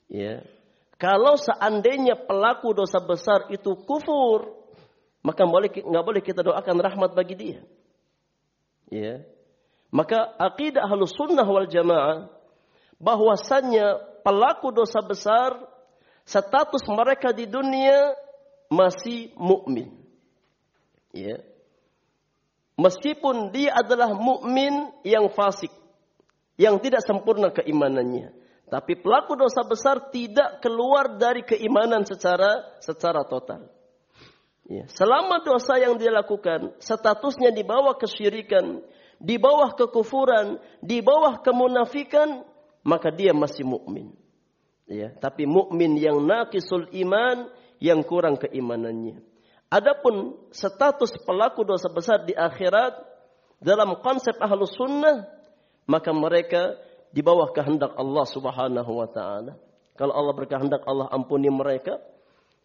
[0.07, 0.43] Ya.
[0.97, 4.55] Kalau seandainya pelaku dosa besar itu kufur,
[5.21, 7.59] maka boleh nggak boleh kita doakan rahmat bagi dia.
[8.87, 9.21] Ya.
[9.91, 12.31] Maka akidah halus sunnah wal jamaah
[12.97, 15.76] bahwasannya pelaku dosa besar
[16.27, 18.11] status mereka di dunia
[18.67, 19.95] masih mukmin.
[21.15, 21.39] Ya.
[22.77, 25.71] Meskipun dia adalah mukmin yang fasik,
[26.59, 28.35] yang tidak sempurna keimanannya.
[28.67, 33.71] Tapi pelaku dosa besar tidak keluar dari keimanan secara secara total.
[34.67, 34.83] Ya.
[34.91, 38.83] Selama dosa yang dia lakukan, statusnya di bawah kesyirikan,
[39.15, 42.43] di bawah kekufuran, di bawah kemunafikan,
[42.83, 44.26] maka dia masih mukmin.
[44.87, 47.51] Ya, tapi mukmin yang naqisul iman,
[47.83, 49.19] yang kurang keimanannya.
[49.67, 52.95] Adapun status pelaku dosa besar di akhirat
[53.59, 55.27] dalam konsep ahlus sunnah,
[55.91, 56.79] maka mereka
[57.11, 59.59] di bawah kehendak Allah Subhanahu wa taala.
[59.97, 61.99] Kalau Allah berkehendak Allah ampuni mereka.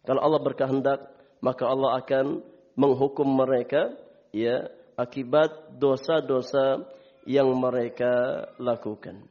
[0.03, 0.99] Kalau Allah berkehendak
[1.43, 2.39] maka Allah akan
[2.79, 3.91] menghukum mereka
[4.31, 6.87] ya akibat dosa-dosa
[7.27, 9.25] yang mereka lakukan.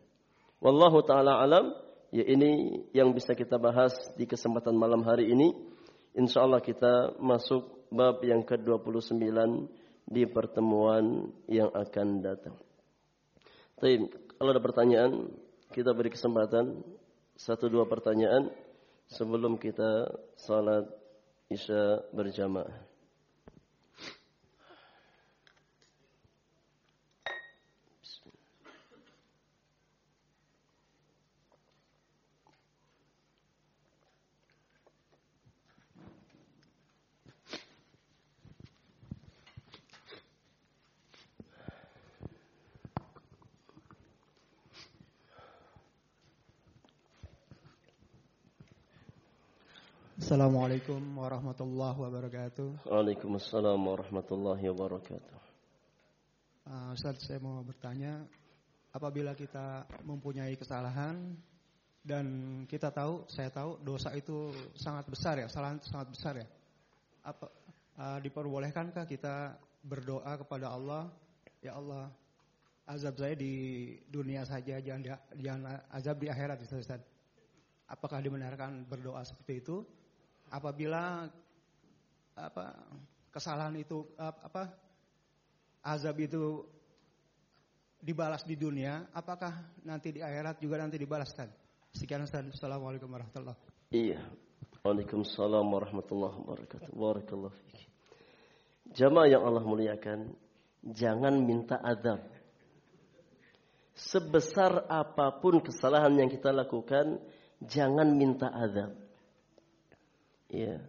[0.59, 1.73] Wallahu taala alam
[2.13, 5.57] ya ini yang bisa kita bahas di kesempatan malam hari ini.
[6.13, 9.33] Insyaallah kita masuk bab yang ke-29
[10.05, 12.57] di pertemuan yang akan datang.
[13.81, 15.33] Baik, kalau ada pertanyaan,
[15.73, 16.85] kita beri kesempatan
[17.33, 18.53] satu dua pertanyaan
[19.09, 20.85] sebelum kita salat
[21.49, 22.92] isya berjamaah.
[50.43, 52.91] Assalamualaikum warahmatullahi wabarakatuh.
[52.91, 55.39] Waalaikumsalam warahmatullahi wabarakatuh.
[56.67, 58.27] Uh, Ustaz, saya mau bertanya,
[58.91, 61.39] apabila kita mempunyai kesalahan
[62.03, 62.27] dan
[62.67, 66.49] kita tahu, saya tahu dosa itu sangat besar ya, kesalahan itu sangat besar ya.
[67.23, 67.47] Apa
[68.03, 69.55] uh, diperbolehkankah kita
[69.87, 71.07] berdoa kepada Allah,
[71.63, 72.11] ya Allah,
[72.91, 76.99] azab saya di dunia saja, jangan, jangan azab di akhirat, Ustaz.
[77.87, 80.02] Apakah dibenarkan berdoa seperti itu?
[80.53, 81.25] Apabila
[82.37, 82.65] apa
[83.33, 84.69] kesalahan itu apa
[85.81, 86.69] azab itu
[87.97, 91.49] dibalas di dunia, apakah nanti di akhirat juga nanti dibalaskan?
[91.93, 93.95] Sekian Assalamualaikum warahmatullahi wabarakatuh.
[93.95, 94.21] Iya.
[94.83, 96.91] Waalaikumsalam warahmatullahi wabarakatuh.
[96.91, 97.87] Barakallahu fiik.
[98.97, 100.35] Jamaah yang Allah muliakan,
[100.83, 102.27] jangan minta azab.
[103.95, 107.23] Sebesar apa pun kesalahan yang kita lakukan,
[107.63, 109.02] jangan minta azab.
[110.53, 110.85] Ya.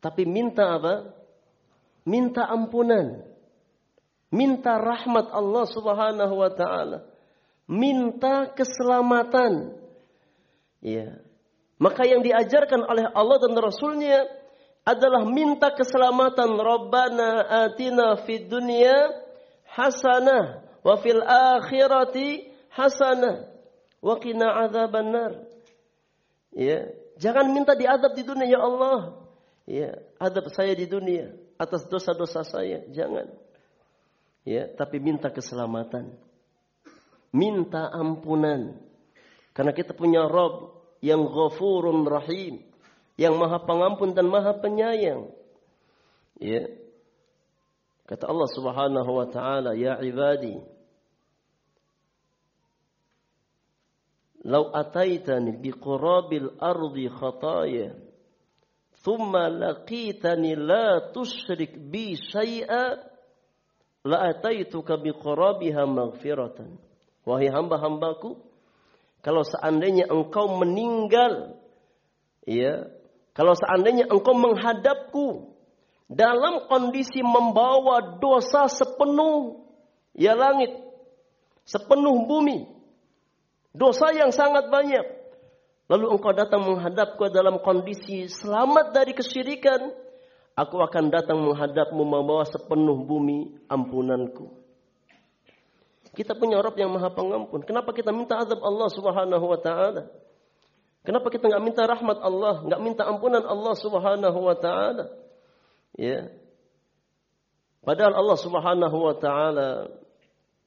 [0.00, 1.12] Tapi minta apa?
[2.08, 3.20] Minta ampunan.
[4.32, 7.04] Minta rahmat Allah Subhanahu wa taala.
[7.68, 9.76] Minta keselamatan.
[10.80, 11.20] Ya.
[11.76, 14.24] Maka yang diajarkan oleh Allah dan Rasulnya
[14.88, 16.56] adalah minta keselamatan.
[16.56, 19.12] Rabbana atina fid dunya
[19.68, 23.52] hasanah wa fil akhirati hasanah
[24.00, 25.44] wa qina adzabannar.
[26.54, 29.22] Ya, Jangan minta diadab di dunia ya Allah.
[29.64, 33.30] Ya, adab saya di dunia atas dosa-dosa saya, jangan.
[34.44, 36.12] Ya, tapi minta keselamatan.
[37.32, 38.76] Minta ampunan.
[39.56, 42.60] Karena kita punya Rob yang ghafurun rahim,
[43.16, 45.30] yang Maha Pengampun dan Maha Penyayang.
[46.38, 46.68] Ya.
[48.04, 50.60] Kata Allah Subhanahu wa taala, "Ya ibadi,
[54.44, 57.96] لو ataitani biqurabil الأرض خطايا
[59.00, 63.14] ثم laqitani لا تشرك بي شيئا
[64.04, 66.28] la ataituka biqurabiha وهي
[67.24, 68.36] Wahai hamba-hambaku,
[69.24, 71.56] kalau seandainya engkau meninggal,
[72.44, 72.84] ya,
[73.32, 75.56] kalau seandainya engkau menghadapku
[76.04, 79.64] dalam kondisi membawa dosa sepenuh
[80.12, 80.76] ya langit,
[81.64, 82.73] sepenuh bumi,
[83.74, 85.02] Dosa yang sangat banyak.
[85.90, 89.92] Lalu engkau datang menghadapku dalam kondisi selamat dari kesyirikan.
[90.54, 94.54] Aku akan datang menghadapmu membawa sepenuh bumi ampunanku.
[96.14, 97.66] Kita punya Rabb yang maha pengampun.
[97.66, 100.06] Kenapa kita minta azab Allah subhanahu wa ta'ala?
[101.04, 105.12] Kenapa kita nggak minta rahmat Allah, nggak minta ampunan Allah Subhanahu wa taala?
[106.00, 106.32] Ya.
[107.84, 109.92] Padahal Allah Subhanahu wa taala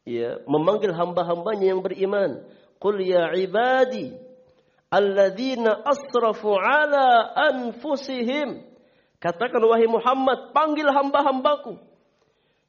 [0.06, 2.46] ya memanggil hamba-hambanya yang beriman
[2.78, 4.14] Qul ya ibadi
[4.94, 8.64] alladzina asrafu ala anfusihim.
[9.18, 11.82] Katakan wahai Muhammad, panggil hamba-hambaku.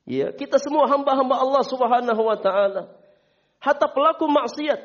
[0.08, 2.88] Ya, kita semua hamba-hamba Allah Subhanahu wa taala.
[3.60, 4.80] Hatta pelaku maksiat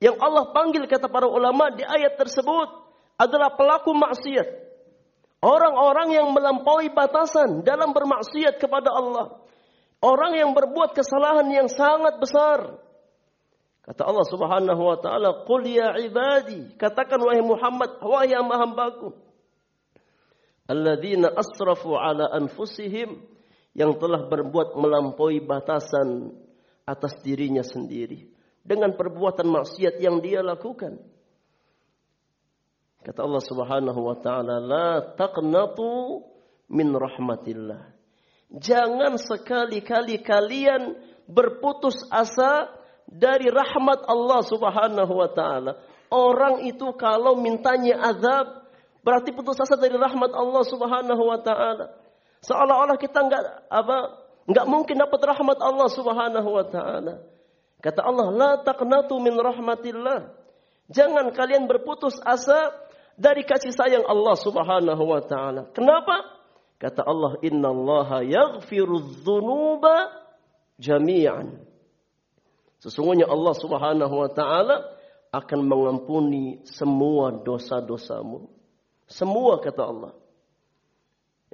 [0.00, 2.68] yang Allah panggil kata para ulama di ayat tersebut
[3.20, 4.64] adalah pelaku maksiat.
[5.44, 9.44] Orang-orang yang melampaui batasan dalam bermaksiat kepada Allah.
[10.00, 12.80] Orang yang berbuat kesalahan yang sangat besar.
[13.84, 19.12] Kata Allah Subhanahu wa taala, "Qul ya ibadi," katakan wahai Muhammad, wahai hamba-hambaku,
[20.64, 23.20] alladzina asrafu ala anfusihim
[23.76, 26.32] yang telah berbuat melampaui batasan
[26.88, 28.24] atas dirinya sendiri
[28.64, 30.96] dengan perbuatan maksiat yang dia lakukan.
[33.04, 36.24] Kata Allah Subhanahu wa taala, "La taqnatu
[36.72, 37.92] min rahmatillah."
[38.48, 40.96] Jangan sekali-kali kalian
[41.28, 42.72] berputus asa
[43.08, 45.78] dari rahmat Allah Subhanahu wa taala.
[46.12, 48.64] Orang itu kalau mintanya azab
[49.04, 51.92] berarti putus asa dari rahmat Allah Subhanahu wa taala.
[52.44, 53.42] Seolah-olah kita enggak
[53.72, 53.96] apa
[54.48, 57.14] enggak mungkin dapat rahmat Allah Subhanahu wa taala.
[57.84, 60.32] Kata Allah, "La taqnatu min rahmatillah."
[60.88, 62.72] Jangan kalian berputus asa
[63.16, 65.68] dari kasih sayang Allah Subhanahu wa taala.
[65.72, 66.24] Kenapa?
[66.80, 70.12] Kata Allah, "Innallaha yaghfiru dzunuba
[70.80, 71.73] jami'an."
[72.84, 74.84] Sesungguhnya Allah Subhanahu wa taala
[75.32, 78.44] akan mengampuni semua dosa-dosamu.
[79.08, 80.12] Semua kata Allah.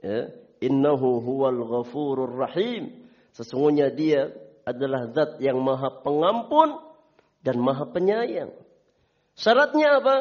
[0.03, 3.07] Ya, innahu huwal ghafurur rahim.
[3.31, 4.35] Sesungguhnya dia
[4.67, 6.83] adalah zat yang maha pengampun
[7.47, 8.51] dan maha penyayang.
[9.39, 10.17] Syaratnya apa?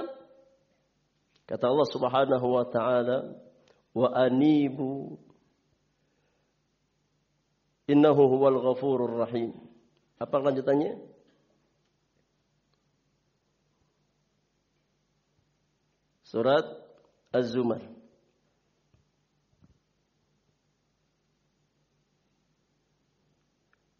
[1.49, 3.34] Kata Allah Subhanahu wa taala,
[3.97, 5.18] "Wa anibu
[7.89, 9.69] innahu huwal ghafurur rahim."
[10.20, 11.00] Apa lanjutannya?
[16.28, 16.68] Surat
[17.32, 17.82] Az-Zumar.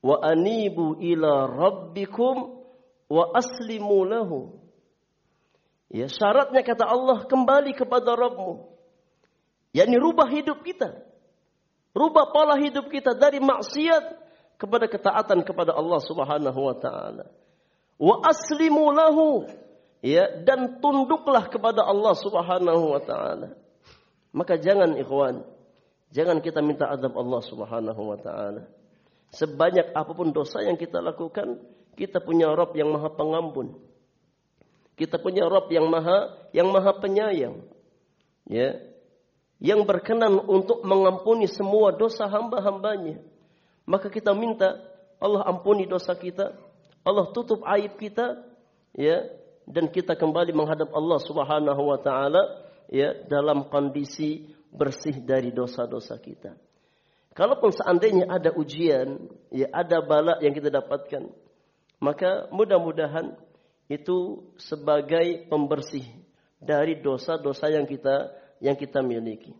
[0.04, 2.68] Wa anibu ila rabbikum
[3.10, 4.40] wa aslimu lahu.
[5.90, 8.70] Ya, syaratnya kata Allah kembali kepada Rabbmu.
[9.74, 11.02] yakni rubah hidup kita.
[11.98, 14.29] Rubah pola hidup kita dari maksiat
[14.60, 17.26] kepada ketaatan kepada Allah Subhanahu wa taala.
[17.96, 19.48] Wa aslimu lahu.
[20.00, 23.56] Ya, dan tunduklah kepada Allah Subhanahu wa taala.
[24.32, 25.44] Maka jangan ikhwan,
[26.12, 28.64] jangan kita minta azab Allah Subhanahu wa taala.
[29.36, 31.60] Sebanyak apa pun dosa yang kita lakukan,
[32.00, 33.76] kita punya Rob yang Maha Pengampun.
[34.96, 37.60] Kita punya Rob yang Maha yang Maha Penyayang.
[38.48, 38.80] Ya,
[39.60, 43.20] yang berkenan untuk mengampuni semua dosa hamba-hambanya.
[43.90, 44.78] Maka kita minta
[45.18, 46.54] Allah ampuni dosa kita,
[47.02, 48.38] Allah tutup aib kita,
[48.94, 49.26] ya,
[49.66, 56.54] dan kita kembali menghadap Allah Subhanahu wa taala ya dalam kondisi bersih dari dosa-dosa kita.
[57.34, 61.30] Kalaupun seandainya ada ujian, ya ada bala yang kita dapatkan,
[61.98, 63.38] maka mudah-mudahan
[63.90, 66.06] itu sebagai pembersih
[66.62, 69.56] dari dosa-dosa yang kita yang kita miliki.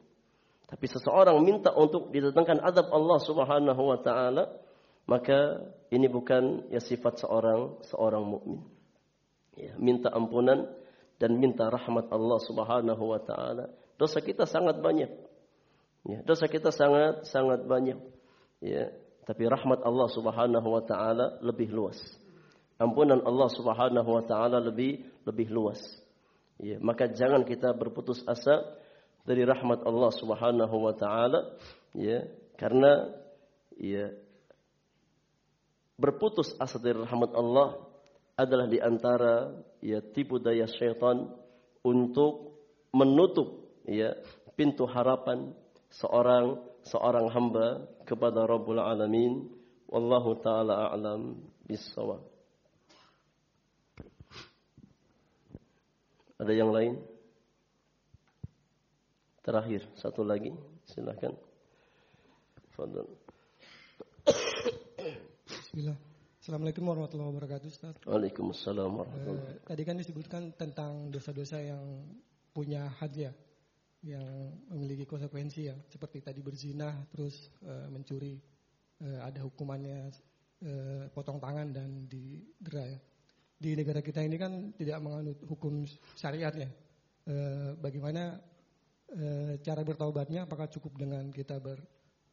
[0.70, 4.54] Tapi seseorang minta untuk didatangkan adab Allah Subhanahu wa taala,
[5.10, 8.62] maka ini bukan ya sifat seorang seorang mukmin.
[9.58, 10.70] Ya, minta ampunan
[11.18, 13.74] dan minta rahmat Allah Subhanahu wa taala.
[13.98, 15.10] Dosa kita sangat banyak.
[16.06, 17.98] Ya, dosa kita sangat sangat banyak.
[18.62, 18.94] Ya,
[19.26, 21.98] tapi rahmat Allah Subhanahu wa taala lebih luas.
[22.78, 25.82] Ampunan Allah Subhanahu wa taala lebih lebih luas.
[26.62, 28.78] Ya, maka jangan kita berputus asa
[29.30, 31.54] dari rahmat Allah Subhanahu wa taala
[31.94, 32.26] ya
[32.58, 33.14] karena
[33.78, 34.10] ya
[36.02, 37.78] berputus asa dari rahmat Allah
[38.34, 39.54] adalah di antara
[39.86, 41.30] ya tipu daya syaitan
[41.86, 42.58] untuk
[42.90, 44.18] menutup ya
[44.58, 45.54] pintu harapan
[45.94, 46.58] seorang
[46.90, 49.46] seorang hamba kepada Rabbul Alamin
[49.86, 51.38] wallahu taala a'lam
[51.70, 52.26] bissawab
[56.40, 56.96] Ada yang lain?
[59.40, 60.52] Terakhir, satu lagi.
[60.84, 61.32] Silahkan.
[62.76, 63.08] Fadal.
[65.48, 65.96] Bismillah.
[66.44, 67.96] Assalamualaikum warahmatullahi wabarakatuh Ustaz.
[68.04, 69.64] Waalaikumsalam warahmatullahi wabarakatuh.
[69.64, 72.04] Eh, tadi kan disebutkan tentang dosa-dosa yang
[72.52, 73.32] punya had ya.
[74.04, 75.76] Yang memiliki konsekuensi ya.
[75.88, 78.36] Seperti tadi berzina, terus eh, mencuri.
[79.00, 80.12] Eh, ada hukumannya
[80.68, 83.00] eh, potong tangan dan didera ya.
[83.56, 85.88] Di negara kita ini kan tidak menganut hukum
[86.20, 86.68] syariat ya.
[87.24, 88.36] Eh, bagaimana
[89.14, 91.82] e, cara bertaubatnya apakah cukup dengan kita ber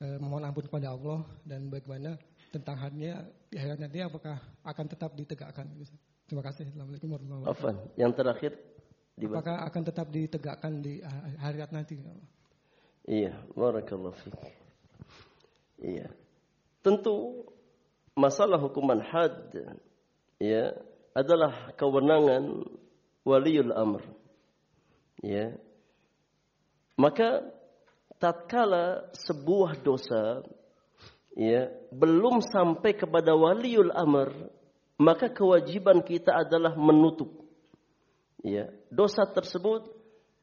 [0.01, 2.17] e, memohon ampun kepada Allah dan bagaimana
[2.53, 5.67] tentang hadnya di akhirat nanti apakah akan tetap ditegakkan?
[6.27, 6.69] Terima kasih.
[6.73, 7.99] Assalamualaikum warahmatullahi wabarakatuh.
[8.01, 8.53] Yang terakhir
[9.17, 11.01] apakah akan tetap ditegakkan di
[11.41, 11.97] akhirat nanti?
[13.07, 14.43] Iya, barakallahu fiik.
[15.79, 16.09] Iya.
[16.83, 17.47] Tentu
[18.17, 19.55] masalah hukuman had
[20.43, 20.75] ya
[21.15, 22.65] adalah kewenangan
[23.23, 24.03] waliul amr.
[25.25, 25.57] Ya,
[26.97, 27.45] maka
[28.17, 30.41] tatkala sebuah dosa
[31.37, 34.33] ya belum sampai kepada waliul amr,
[34.97, 37.29] maka kewajiban kita adalah menutup
[38.41, 39.93] ya dosa tersebut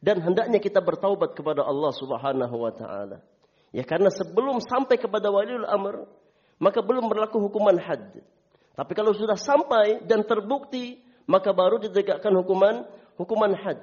[0.04, 3.18] dan hendaknya kita bertaubat kepada Allah Subhanahu wa taala.
[3.74, 6.06] Ya karena sebelum sampai kepada waliul amr,
[6.62, 8.22] maka belum berlaku hukuman had.
[8.78, 12.86] Tapi kalau sudah sampai dan terbukti, maka baru ditegakkan hukuman
[13.18, 13.80] hukuman had.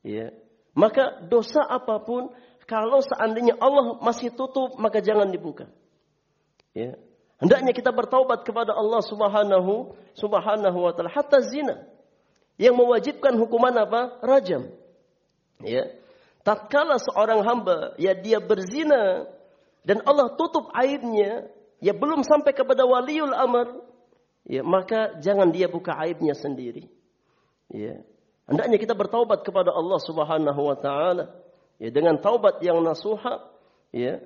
[0.00, 0.32] Ya.
[0.72, 2.32] Maka dosa apa pun
[2.64, 5.68] kalau seandainya Allah masih tutup maka jangan dibuka.
[6.72, 6.96] Ya.
[7.36, 11.84] Hendaknya kita bertaubat kepada Allah Subhanahu Subhanahu wa taala hatta zina
[12.56, 14.22] yang mewajibkan hukuman apa?
[14.24, 14.72] Rajam.
[15.60, 15.92] Ya.
[16.42, 19.28] Tatkala seorang hamba ya dia berzina
[19.82, 21.50] dan Allah tutup aibnya,
[21.82, 23.82] ya belum sampai kepada waliul amr,
[24.46, 26.86] ya maka jangan dia buka aibnya sendiri.
[27.66, 28.06] Ya.
[28.52, 31.32] Hendaknya kita bertaubat kepada Allah Subhanahu wa taala
[31.80, 33.48] ya dengan taubat yang nasuha
[33.96, 34.20] ya.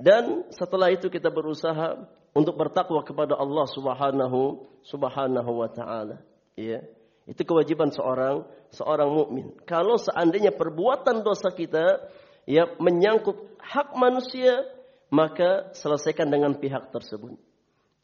[0.00, 6.24] Dan setelah itu kita berusaha untuk bertakwa kepada Allah Subhanahu Subhanahu wa taala
[6.56, 6.80] ya.
[7.28, 9.52] Itu kewajiban seorang seorang mukmin.
[9.68, 12.08] Kalau seandainya perbuatan dosa kita
[12.48, 14.64] ya menyangkut hak manusia,
[15.12, 17.36] maka selesaikan dengan pihak tersebut.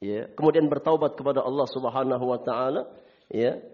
[0.05, 2.85] Ya, kemudian bertaubat kepada Allah Subhanahu wa taala,
[3.33, 3.65] ya.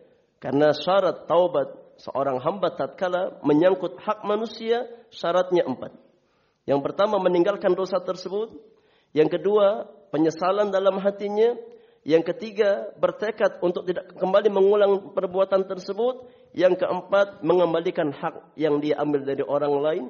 [0.41, 1.69] Karena syarat taubat
[2.01, 5.93] seorang hamba tatkala menyangkut hak manusia syaratnya empat.
[6.65, 8.57] Yang pertama meninggalkan dosa tersebut.
[9.13, 11.55] Yang kedua penyesalan dalam hatinya.
[12.01, 16.25] Yang ketiga bertekad untuk tidak kembali mengulang perbuatan tersebut.
[16.57, 20.05] Yang keempat, mengembalikan hak yang dia ambil dari orang lain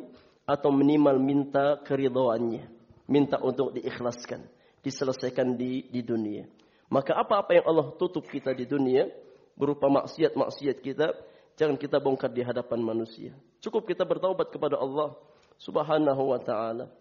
[0.46, 2.64] atau minimal minta keridhaannya,
[3.10, 4.46] minta untuk diikhlaskan,
[4.80, 6.46] diselesaikan di di dunia.
[6.88, 9.10] Maka apa-apa yang Allah tutup kita di dunia
[9.59, 11.15] berupa maksiat-maksiat kita,
[11.55, 13.31] jangan kita bongkar di hadapan manusia.
[13.63, 15.15] Cukup kita bertaubat kepada Allah
[15.61, 16.91] Subhanahu wa taala.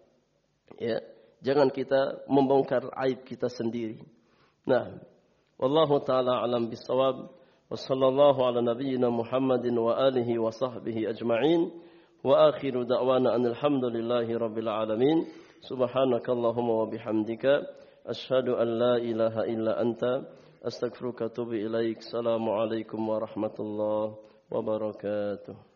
[0.79, 1.03] Ya,
[1.43, 4.01] jangan kita membongkar aib kita sendiri.
[4.65, 4.97] Nah,
[5.59, 7.31] wallahu taala alam bisawab.
[7.65, 11.71] وصلى الله على نبينا محمد وآله وصحبه أجمعين
[12.23, 15.17] وآخر دعوانا أن الحمد لله رب العالمين
[15.69, 17.45] سبحانك اللهم وبحمدك
[18.05, 20.03] أشهد أن لا إله إلا أنت
[20.60, 21.98] أستغفرك وأتوب إليك.
[21.98, 24.16] السلام عليكم ورحمة الله
[24.50, 25.69] وبركاته.